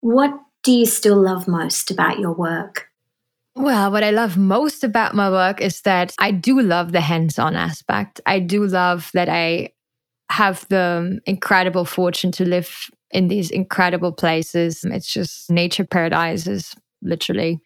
What 0.00 0.32
do 0.62 0.72
you 0.72 0.86
still 0.86 1.20
love 1.20 1.48
most 1.48 1.90
about 1.90 2.18
your 2.18 2.32
work? 2.32 2.88
Well, 3.54 3.92
what 3.92 4.02
I 4.02 4.10
love 4.10 4.36
most 4.36 4.82
about 4.82 5.14
my 5.14 5.30
work 5.30 5.60
is 5.60 5.82
that 5.82 6.14
I 6.18 6.30
do 6.30 6.60
love 6.60 6.92
the 6.92 7.00
hands 7.00 7.38
on 7.38 7.54
aspect. 7.54 8.20
I 8.24 8.38
do 8.38 8.66
love 8.66 9.10
that 9.14 9.28
I 9.28 9.70
have 10.30 10.66
the 10.70 11.20
incredible 11.26 11.84
fortune 11.84 12.32
to 12.32 12.44
live 12.44 12.90
in 13.10 13.28
these 13.28 13.50
incredible 13.50 14.12
places. 14.12 14.84
It's 14.84 15.12
just 15.12 15.50
nature 15.50 15.84
paradises, 15.84 16.74
literally. 17.02 17.60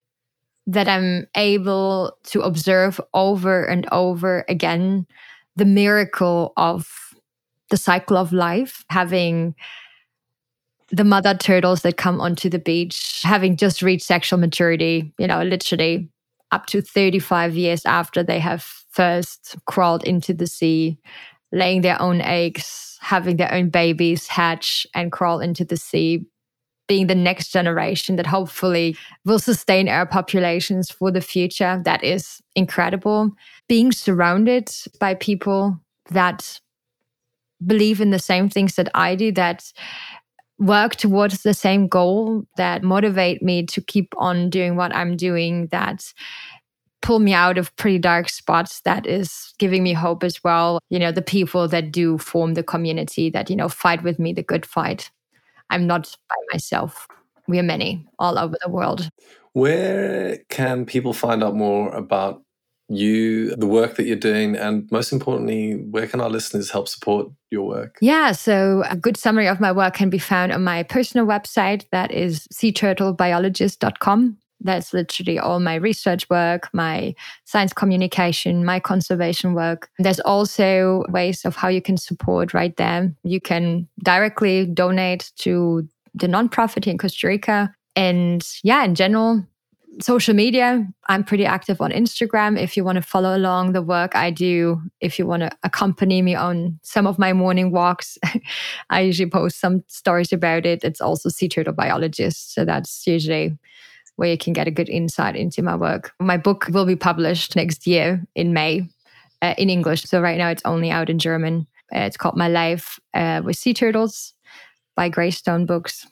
That 0.66 0.88
I'm 0.88 1.26
able 1.36 2.16
to 2.24 2.40
observe 2.40 3.00
over 3.14 3.64
and 3.64 3.86
over 3.92 4.44
again 4.48 5.06
the 5.54 5.64
miracle 5.64 6.52
of 6.56 6.88
the 7.70 7.76
cycle 7.76 8.16
of 8.16 8.32
life, 8.32 8.84
having 8.90 9.54
the 10.90 11.04
mother 11.04 11.34
turtles 11.34 11.82
that 11.82 11.96
come 11.96 12.20
onto 12.20 12.48
the 12.48 12.58
beach 12.58 13.20
having 13.24 13.56
just 13.56 13.82
reached 13.82 14.06
sexual 14.06 14.38
maturity, 14.38 15.12
you 15.18 15.26
know, 15.26 15.42
literally 15.42 16.08
up 16.52 16.66
to 16.66 16.80
35 16.80 17.56
years 17.56 17.84
after 17.84 18.22
they 18.22 18.38
have 18.38 18.62
first 18.90 19.56
crawled 19.66 20.04
into 20.04 20.32
the 20.32 20.46
sea, 20.46 20.98
laying 21.52 21.80
their 21.80 22.00
own 22.00 22.20
eggs, 22.20 22.98
having 23.00 23.36
their 23.36 23.52
own 23.52 23.68
babies 23.68 24.26
hatch 24.28 24.86
and 24.94 25.12
crawl 25.12 25.40
into 25.40 25.64
the 25.64 25.76
sea, 25.76 26.24
being 26.88 27.06
the 27.06 27.14
next 27.14 27.48
generation 27.48 28.16
that 28.16 28.26
hopefully 28.26 28.96
will 29.24 29.38
sustain 29.38 29.88
our 29.88 30.06
populations 30.06 30.90
for 30.90 31.10
the 31.10 31.20
future. 31.20 31.80
That 31.84 32.04
is 32.04 32.40
incredible. 32.54 33.32
Being 33.68 33.92
surrounded 33.92 34.70
by 35.00 35.14
people 35.14 35.80
that 36.10 36.60
believe 37.64 38.00
in 38.00 38.10
the 38.10 38.18
same 38.18 38.48
things 38.48 38.76
that 38.76 38.88
I 38.94 39.14
do, 39.14 39.32
that 39.32 39.72
work 40.58 40.96
towards 40.96 41.42
the 41.42 41.54
same 41.54 41.86
goal 41.86 42.44
that 42.56 42.82
motivate 42.82 43.42
me 43.42 43.66
to 43.66 43.80
keep 43.80 44.14
on 44.16 44.48
doing 44.50 44.76
what 44.76 44.94
I'm 44.94 45.16
doing, 45.16 45.66
that 45.68 46.12
pull 47.02 47.18
me 47.18 47.32
out 47.32 47.58
of 47.58 47.74
pretty 47.76 47.98
dark 47.98 48.28
spots, 48.28 48.80
that 48.82 49.06
is 49.06 49.54
giving 49.58 49.82
me 49.82 49.92
hope 49.92 50.24
as 50.24 50.42
well. 50.42 50.80
You 50.88 50.98
know, 50.98 51.12
the 51.12 51.22
people 51.22 51.68
that 51.68 51.92
do 51.92 52.18
form 52.18 52.54
the 52.54 52.62
community 52.62 53.30
that, 53.30 53.50
you 53.50 53.56
know, 53.56 53.68
fight 53.68 54.02
with 54.02 54.18
me 54.18 54.32
the 54.32 54.42
good 54.42 54.64
fight. 54.66 55.10
I'm 55.70 55.86
not 55.86 56.14
by 56.28 56.36
myself. 56.52 57.06
We 57.48 57.58
are 57.58 57.64
many 57.64 58.06
all 58.18 58.38
over 58.38 58.56
the 58.62 58.70
world. 58.70 59.08
Where 59.52 60.38
can 60.48 60.84
people 60.84 61.12
find 61.12 61.42
out 61.42 61.54
more 61.54 61.94
about 61.94 62.42
you, 62.88 63.54
the 63.56 63.66
work 63.66 63.96
that 63.96 64.06
you're 64.06 64.16
doing, 64.16 64.56
and 64.56 64.88
most 64.92 65.12
importantly, 65.12 65.74
where 65.90 66.06
can 66.06 66.20
our 66.20 66.30
listeners 66.30 66.70
help 66.70 66.88
support 66.88 67.28
your 67.50 67.66
work? 67.66 67.96
Yeah, 68.00 68.32
so 68.32 68.84
a 68.88 68.96
good 68.96 69.16
summary 69.16 69.48
of 69.48 69.60
my 69.60 69.72
work 69.72 69.94
can 69.94 70.10
be 70.10 70.18
found 70.18 70.52
on 70.52 70.62
my 70.62 70.82
personal 70.84 71.26
website 71.26 71.84
that 71.90 72.12
is 72.12 72.46
seaturtlebiologist.com. 72.52 74.38
That's 74.60 74.92
literally 74.92 75.38
all 75.38 75.60
my 75.60 75.74
research 75.74 76.28
work, 76.30 76.68
my 76.72 77.14
science 77.44 77.72
communication, 77.72 78.64
my 78.64 78.80
conservation 78.80 79.54
work. 79.54 79.90
There's 79.98 80.20
also 80.20 81.04
ways 81.08 81.44
of 81.44 81.56
how 81.56 81.68
you 81.68 81.82
can 81.82 81.96
support 81.96 82.54
right 82.54 82.76
there. 82.76 83.12
You 83.22 83.40
can 83.40 83.88
directly 84.02 84.66
donate 84.66 85.32
to 85.36 85.86
the 86.14 86.26
nonprofit 86.26 86.86
in 86.86 86.98
Costa 86.98 87.26
Rica. 87.26 87.74
And 87.94 88.46
yeah, 88.62 88.84
in 88.84 88.94
general, 88.94 89.46
social 90.00 90.34
media, 90.34 90.86
I'm 91.08 91.24
pretty 91.24 91.46
active 91.46 91.80
on 91.80 91.90
Instagram. 91.90 92.60
If 92.60 92.76
you 92.76 92.84
want 92.84 92.96
to 92.96 93.02
follow 93.02 93.36
along 93.36 93.72
the 93.72 93.82
work 93.82 94.14
I 94.14 94.30
do, 94.30 94.80
if 95.00 95.18
you 95.18 95.26
want 95.26 95.42
to 95.42 95.50
accompany 95.62 96.22
me 96.22 96.34
on 96.34 96.78
some 96.82 97.06
of 97.06 97.18
my 97.18 97.32
morning 97.32 97.70
walks, 97.70 98.18
I 98.90 99.00
usually 99.00 99.30
post 99.30 99.60
some 99.60 99.82
stories 99.88 100.32
about 100.32 100.66
it. 100.66 100.84
It's 100.84 101.00
also 101.00 101.28
Sea 101.28 101.48
Turtle 101.48 101.72
Biologist. 101.72 102.54
So 102.54 102.64
that's 102.64 103.06
usually 103.06 103.56
where 104.16 104.30
you 104.30 104.38
can 104.38 104.52
get 104.52 104.66
a 104.66 104.70
good 104.70 104.88
insight 104.88 105.36
into 105.36 105.62
my 105.62 105.76
work. 105.76 106.12
My 106.20 106.36
book 106.36 106.66
will 106.70 106.86
be 106.86 106.96
published 106.96 107.54
next 107.54 107.86
year 107.86 108.24
in 108.34 108.52
May 108.52 108.88
uh, 109.42 109.54
in 109.58 109.70
English. 109.70 110.04
So 110.04 110.20
right 110.20 110.38
now 110.38 110.48
it's 110.48 110.62
only 110.64 110.90
out 110.90 111.10
in 111.10 111.18
German. 111.18 111.66
Uh, 111.94 112.00
it's 112.00 112.16
called 112.16 112.36
My 112.36 112.48
Life 112.48 112.98
uh, 113.14 113.42
with 113.44 113.56
Sea 113.56 113.74
Turtles 113.74 114.34
by 114.96 115.08
Greystone 115.08 115.66
Books. 115.66 116.06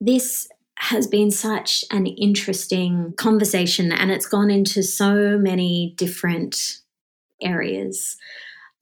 This 0.00 0.48
has 0.78 1.06
been 1.06 1.30
such 1.30 1.84
an 1.90 2.06
interesting 2.06 3.12
conversation 3.18 3.92
and 3.92 4.10
it's 4.10 4.26
gone 4.26 4.50
into 4.50 4.82
so 4.82 5.36
many 5.36 5.92
different 5.98 6.56
areas. 7.42 8.16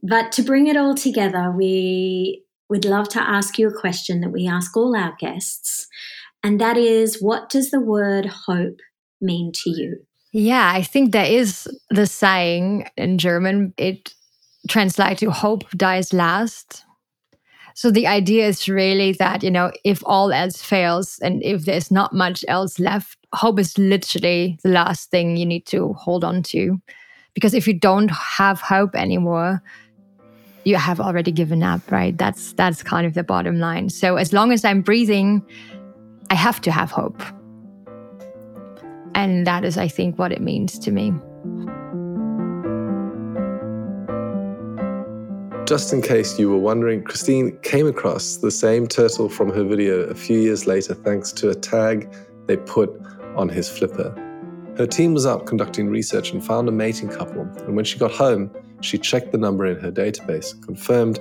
But 0.01 0.31
to 0.33 0.43
bring 0.43 0.69
it 0.69 0.77
all 0.77 0.95
together, 0.95 1.51
we 1.51 2.45
would 2.69 2.85
love 2.85 3.09
to 3.09 3.21
ask 3.21 3.59
you 3.59 3.67
a 3.67 3.81
question 3.81 4.21
that 4.21 4.31
we 4.31 4.47
ask 4.47 4.77
all 4.77 4.95
our 4.95 5.17
guests. 5.19 5.89
And 6.43 6.61
that 6.61 6.77
is 6.77 7.21
what 7.21 7.51
does 7.51 7.71
the 7.71 7.81
word 7.81 8.27
hope 8.27 8.79
mean 9.21 9.53
to 9.53 9.71
you? 9.71 9.97
Yeah, 10.33 10.71
I 10.75 10.83
think 10.83 11.13
there 11.13 11.25
is 11.25 11.69
the 11.91 12.07
saying 12.07 12.89
in 12.97 13.19
German, 13.19 13.75
it 13.77 14.15
translates 14.69 15.21
to 15.21 15.31
hope 15.31 15.69
dies 15.71 16.13
last. 16.13 16.85
So 17.75 17.91
the 17.91 18.07
idea 18.07 18.49
is 18.49 18.69
really 18.69 19.13
that, 19.13 19.43
you 19.43 19.51
know, 19.51 19.71
if 19.85 20.03
all 20.05 20.33
else 20.33 20.61
fails 20.61 21.19
and 21.23 21.43
if 21.45 21.65
there's 21.65 21.91
not 21.91 22.13
much 22.13 22.45
else 22.49 22.79
left, 22.79 23.17
hope 23.33 23.59
is 23.59 23.79
literally 23.79 24.59
the 24.63 24.71
last 24.71 25.11
thing 25.11 25.37
you 25.37 25.47
need 25.47 25.65
to 25.67 25.93
hold 25.93 26.25
on 26.25 26.43
to. 26.45 26.81
Because 27.35 27.55
if 27.55 27.69
you 27.69 27.75
don't 27.75 28.11
have 28.11 28.61
hope 28.61 28.97
anymore, 28.97 29.63
you 30.65 30.77
have 30.77 31.01
already 31.01 31.31
given 31.31 31.63
up, 31.63 31.81
right? 31.91 32.19
That's 32.19 32.53
that's 32.55 32.83
kind 32.83 33.07
of 33.07 33.15
the 33.15 33.23
bottom 33.23 33.61
line. 33.61 33.89
So 33.91 34.17
as 34.17 34.33
long 34.33 34.53
as 34.53 34.65
I'm 34.65 34.83
breathing, 34.83 35.47
I 36.31 36.35
have 36.35 36.61
to 36.63 36.71
have 36.71 36.91
hope. 36.91 37.23
And 39.15 39.47
that 39.47 39.65
is, 39.65 39.77
I 39.79 39.89
think, 39.89 40.19
what 40.19 40.33
it 40.33 40.41
means 40.41 40.79
to 40.81 40.93
me. 40.93 41.13
Just 45.67 45.93
in 45.93 46.01
case 46.01 46.39
you 46.39 46.49
were 46.49 46.59
wondering, 46.59 47.03
Christine 47.03 47.59
came 47.63 47.87
across 47.87 48.37
the 48.37 48.51
same 48.51 48.87
turtle 48.87 49.29
from 49.29 49.51
her 49.51 49.65
video 49.65 50.01
a 50.05 50.15
few 50.15 50.39
years 50.39 50.67
later 50.67 50.95
thanks 50.95 51.31
to 51.33 51.51
a 51.51 51.55
tag 51.55 52.11
they 52.47 52.57
put 52.57 52.91
on 53.37 53.49
his 53.49 53.69
flipper. 53.69 54.15
Her 54.79 54.87
team 54.87 55.13
was 55.13 55.27
out 55.27 55.45
conducting 55.45 55.91
research 55.91 56.33
and 56.33 56.43
found 56.43 56.69
a 56.69 56.73
mating 56.73 57.09
couple, 57.09 57.43
and 57.43 57.77
when 57.77 57.85
she 57.85 57.99
got 57.99 58.13
home, 58.13 58.51
she 58.81 58.97
checked 58.97 59.33
the 59.33 59.39
number 59.39 59.67
in 59.67 59.79
her 59.81 59.91
database, 59.91 60.55
confirmed 60.65 61.21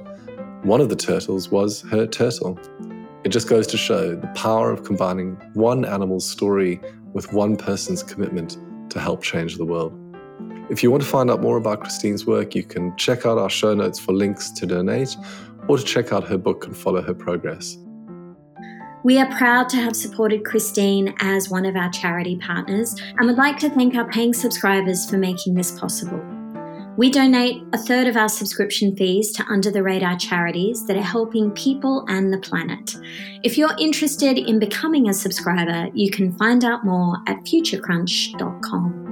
one 0.63 0.79
of 0.79 0.89
the 0.89 0.95
turtles 0.95 1.49
was 1.49 1.81
her 1.81 2.05
turtle. 2.05 2.57
It 3.27 3.31
just 3.31 3.49
goes 3.49 3.67
to 3.67 3.77
show 3.77 4.15
the 4.15 4.27
power 4.27 4.71
of 4.71 4.85
combining 4.85 5.31
one 5.53 5.83
animal's 5.83 6.25
story 6.25 6.79
with 7.11 7.33
one 7.33 7.57
person's 7.57 8.01
commitment 8.01 8.55
to 8.89 9.01
help 9.01 9.21
change 9.21 9.57
the 9.57 9.65
world. 9.65 9.91
If 10.69 10.81
you 10.81 10.91
want 10.91 11.03
to 11.03 11.09
find 11.09 11.29
out 11.29 11.41
more 11.41 11.57
about 11.57 11.81
Christine's 11.81 12.25
work, 12.25 12.55
you 12.55 12.63
can 12.63 12.95
check 12.95 13.25
out 13.25 13.37
our 13.37 13.49
show 13.49 13.73
notes 13.73 13.99
for 13.99 14.13
links 14.13 14.49
to 14.51 14.65
donate 14.65 15.17
or 15.67 15.77
to 15.77 15.83
check 15.83 16.13
out 16.13 16.25
her 16.25 16.37
book 16.37 16.65
and 16.65 16.77
follow 16.77 17.01
her 17.01 17.13
progress. 17.13 17.77
We 19.03 19.19
are 19.19 19.29
proud 19.35 19.67
to 19.71 19.75
have 19.75 19.97
supported 19.97 20.45
Christine 20.45 21.13
as 21.19 21.49
one 21.49 21.65
of 21.65 21.75
our 21.75 21.89
charity 21.89 22.37
partners 22.37 22.95
and 23.17 23.27
would 23.27 23.35
like 23.35 23.59
to 23.59 23.69
thank 23.69 23.93
our 23.95 24.09
paying 24.09 24.33
subscribers 24.33 25.05
for 25.09 25.17
making 25.17 25.55
this 25.55 25.77
possible. 25.77 26.36
We 26.97 27.11
donate 27.11 27.61
a 27.73 27.77
third 27.77 28.07
of 28.07 28.17
our 28.17 28.27
subscription 28.27 28.95
fees 28.95 29.31
to 29.33 29.45
under 29.51 29.69
the 29.69 29.83
radar 29.83 30.17
charities 30.17 30.83
that 30.87 30.97
are 30.97 31.01
helping 31.03 31.51
people 31.51 32.03
and 32.07 32.33
the 32.33 32.39
planet. 32.39 32.95
If 33.43 33.55
you're 33.55 33.75
interested 33.77 34.39
in 34.39 34.57
becoming 34.57 35.07
a 35.07 35.13
subscriber, 35.13 35.89
you 35.93 36.09
can 36.09 36.35
find 36.39 36.65
out 36.65 36.83
more 36.83 37.17
at 37.27 37.43
futurecrunch.com. 37.43 39.03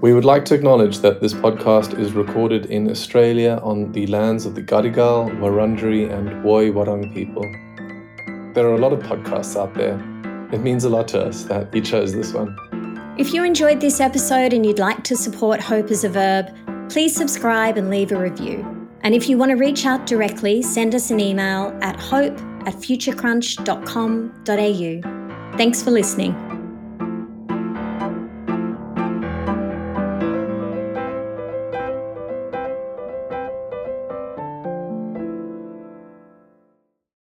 We 0.00 0.14
would 0.14 0.24
like 0.24 0.46
to 0.46 0.54
acknowledge 0.54 1.00
that 1.00 1.20
this 1.20 1.34
podcast 1.34 1.98
is 1.98 2.14
recorded 2.14 2.64
in 2.66 2.90
Australia 2.90 3.60
on 3.62 3.92
the 3.92 4.06
lands 4.06 4.46
of 4.46 4.54
the 4.54 4.62
Gadigal, 4.62 5.28
Wurundjeri, 5.40 6.10
and 6.10 6.42
Woi 6.42 6.72
Wurrung 6.72 7.12
people. 7.12 7.42
There 8.54 8.66
are 8.66 8.74
a 8.76 8.78
lot 8.78 8.94
of 8.94 9.00
podcasts 9.00 9.60
out 9.60 9.74
there, 9.74 9.98
it 10.54 10.60
means 10.60 10.84
a 10.84 10.88
lot 10.88 11.08
to 11.08 11.20
us 11.20 11.42
that 11.44 11.74
you 11.74 11.82
chose 11.82 12.14
this 12.14 12.32
one. 12.32 12.56
If 13.18 13.34
you 13.34 13.44
enjoyed 13.44 13.80
this 13.80 14.00
episode 14.00 14.52
and 14.52 14.64
you'd 14.64 14.78
like 14.78 15.02
to 15.04 15.16
support 15.16 15.60
Hope 15.60 15.90
Is 15.90 16.04
A 16.04 16.08
Verb, 16.08 16.54
please 16.88 17.14
subscribe 17.14 17.76
and 17.76 17.90
leave 17.90 18.12
a 18.12 18.16
review. 18.16 18.64
And 19.02 19.14
if 19.14 19.28
you 19.28 19.36
want 19.36 19.50
to 19.50 19.56
reach 19.56 19.84
out 19.84 20.06
directly, 20.06 20.62
send 20.62 20.94
us 20.94 21.10
an 21.10 21.20
email 21.20 21.78
at 21.82 22.00
hope 22.00 22.38
at 22.66 22.74
futurecrunch.com.au. 22.74 25.56
Thanks 25.58 25.82
for 25.82 25.90
listening. 25.90 26.53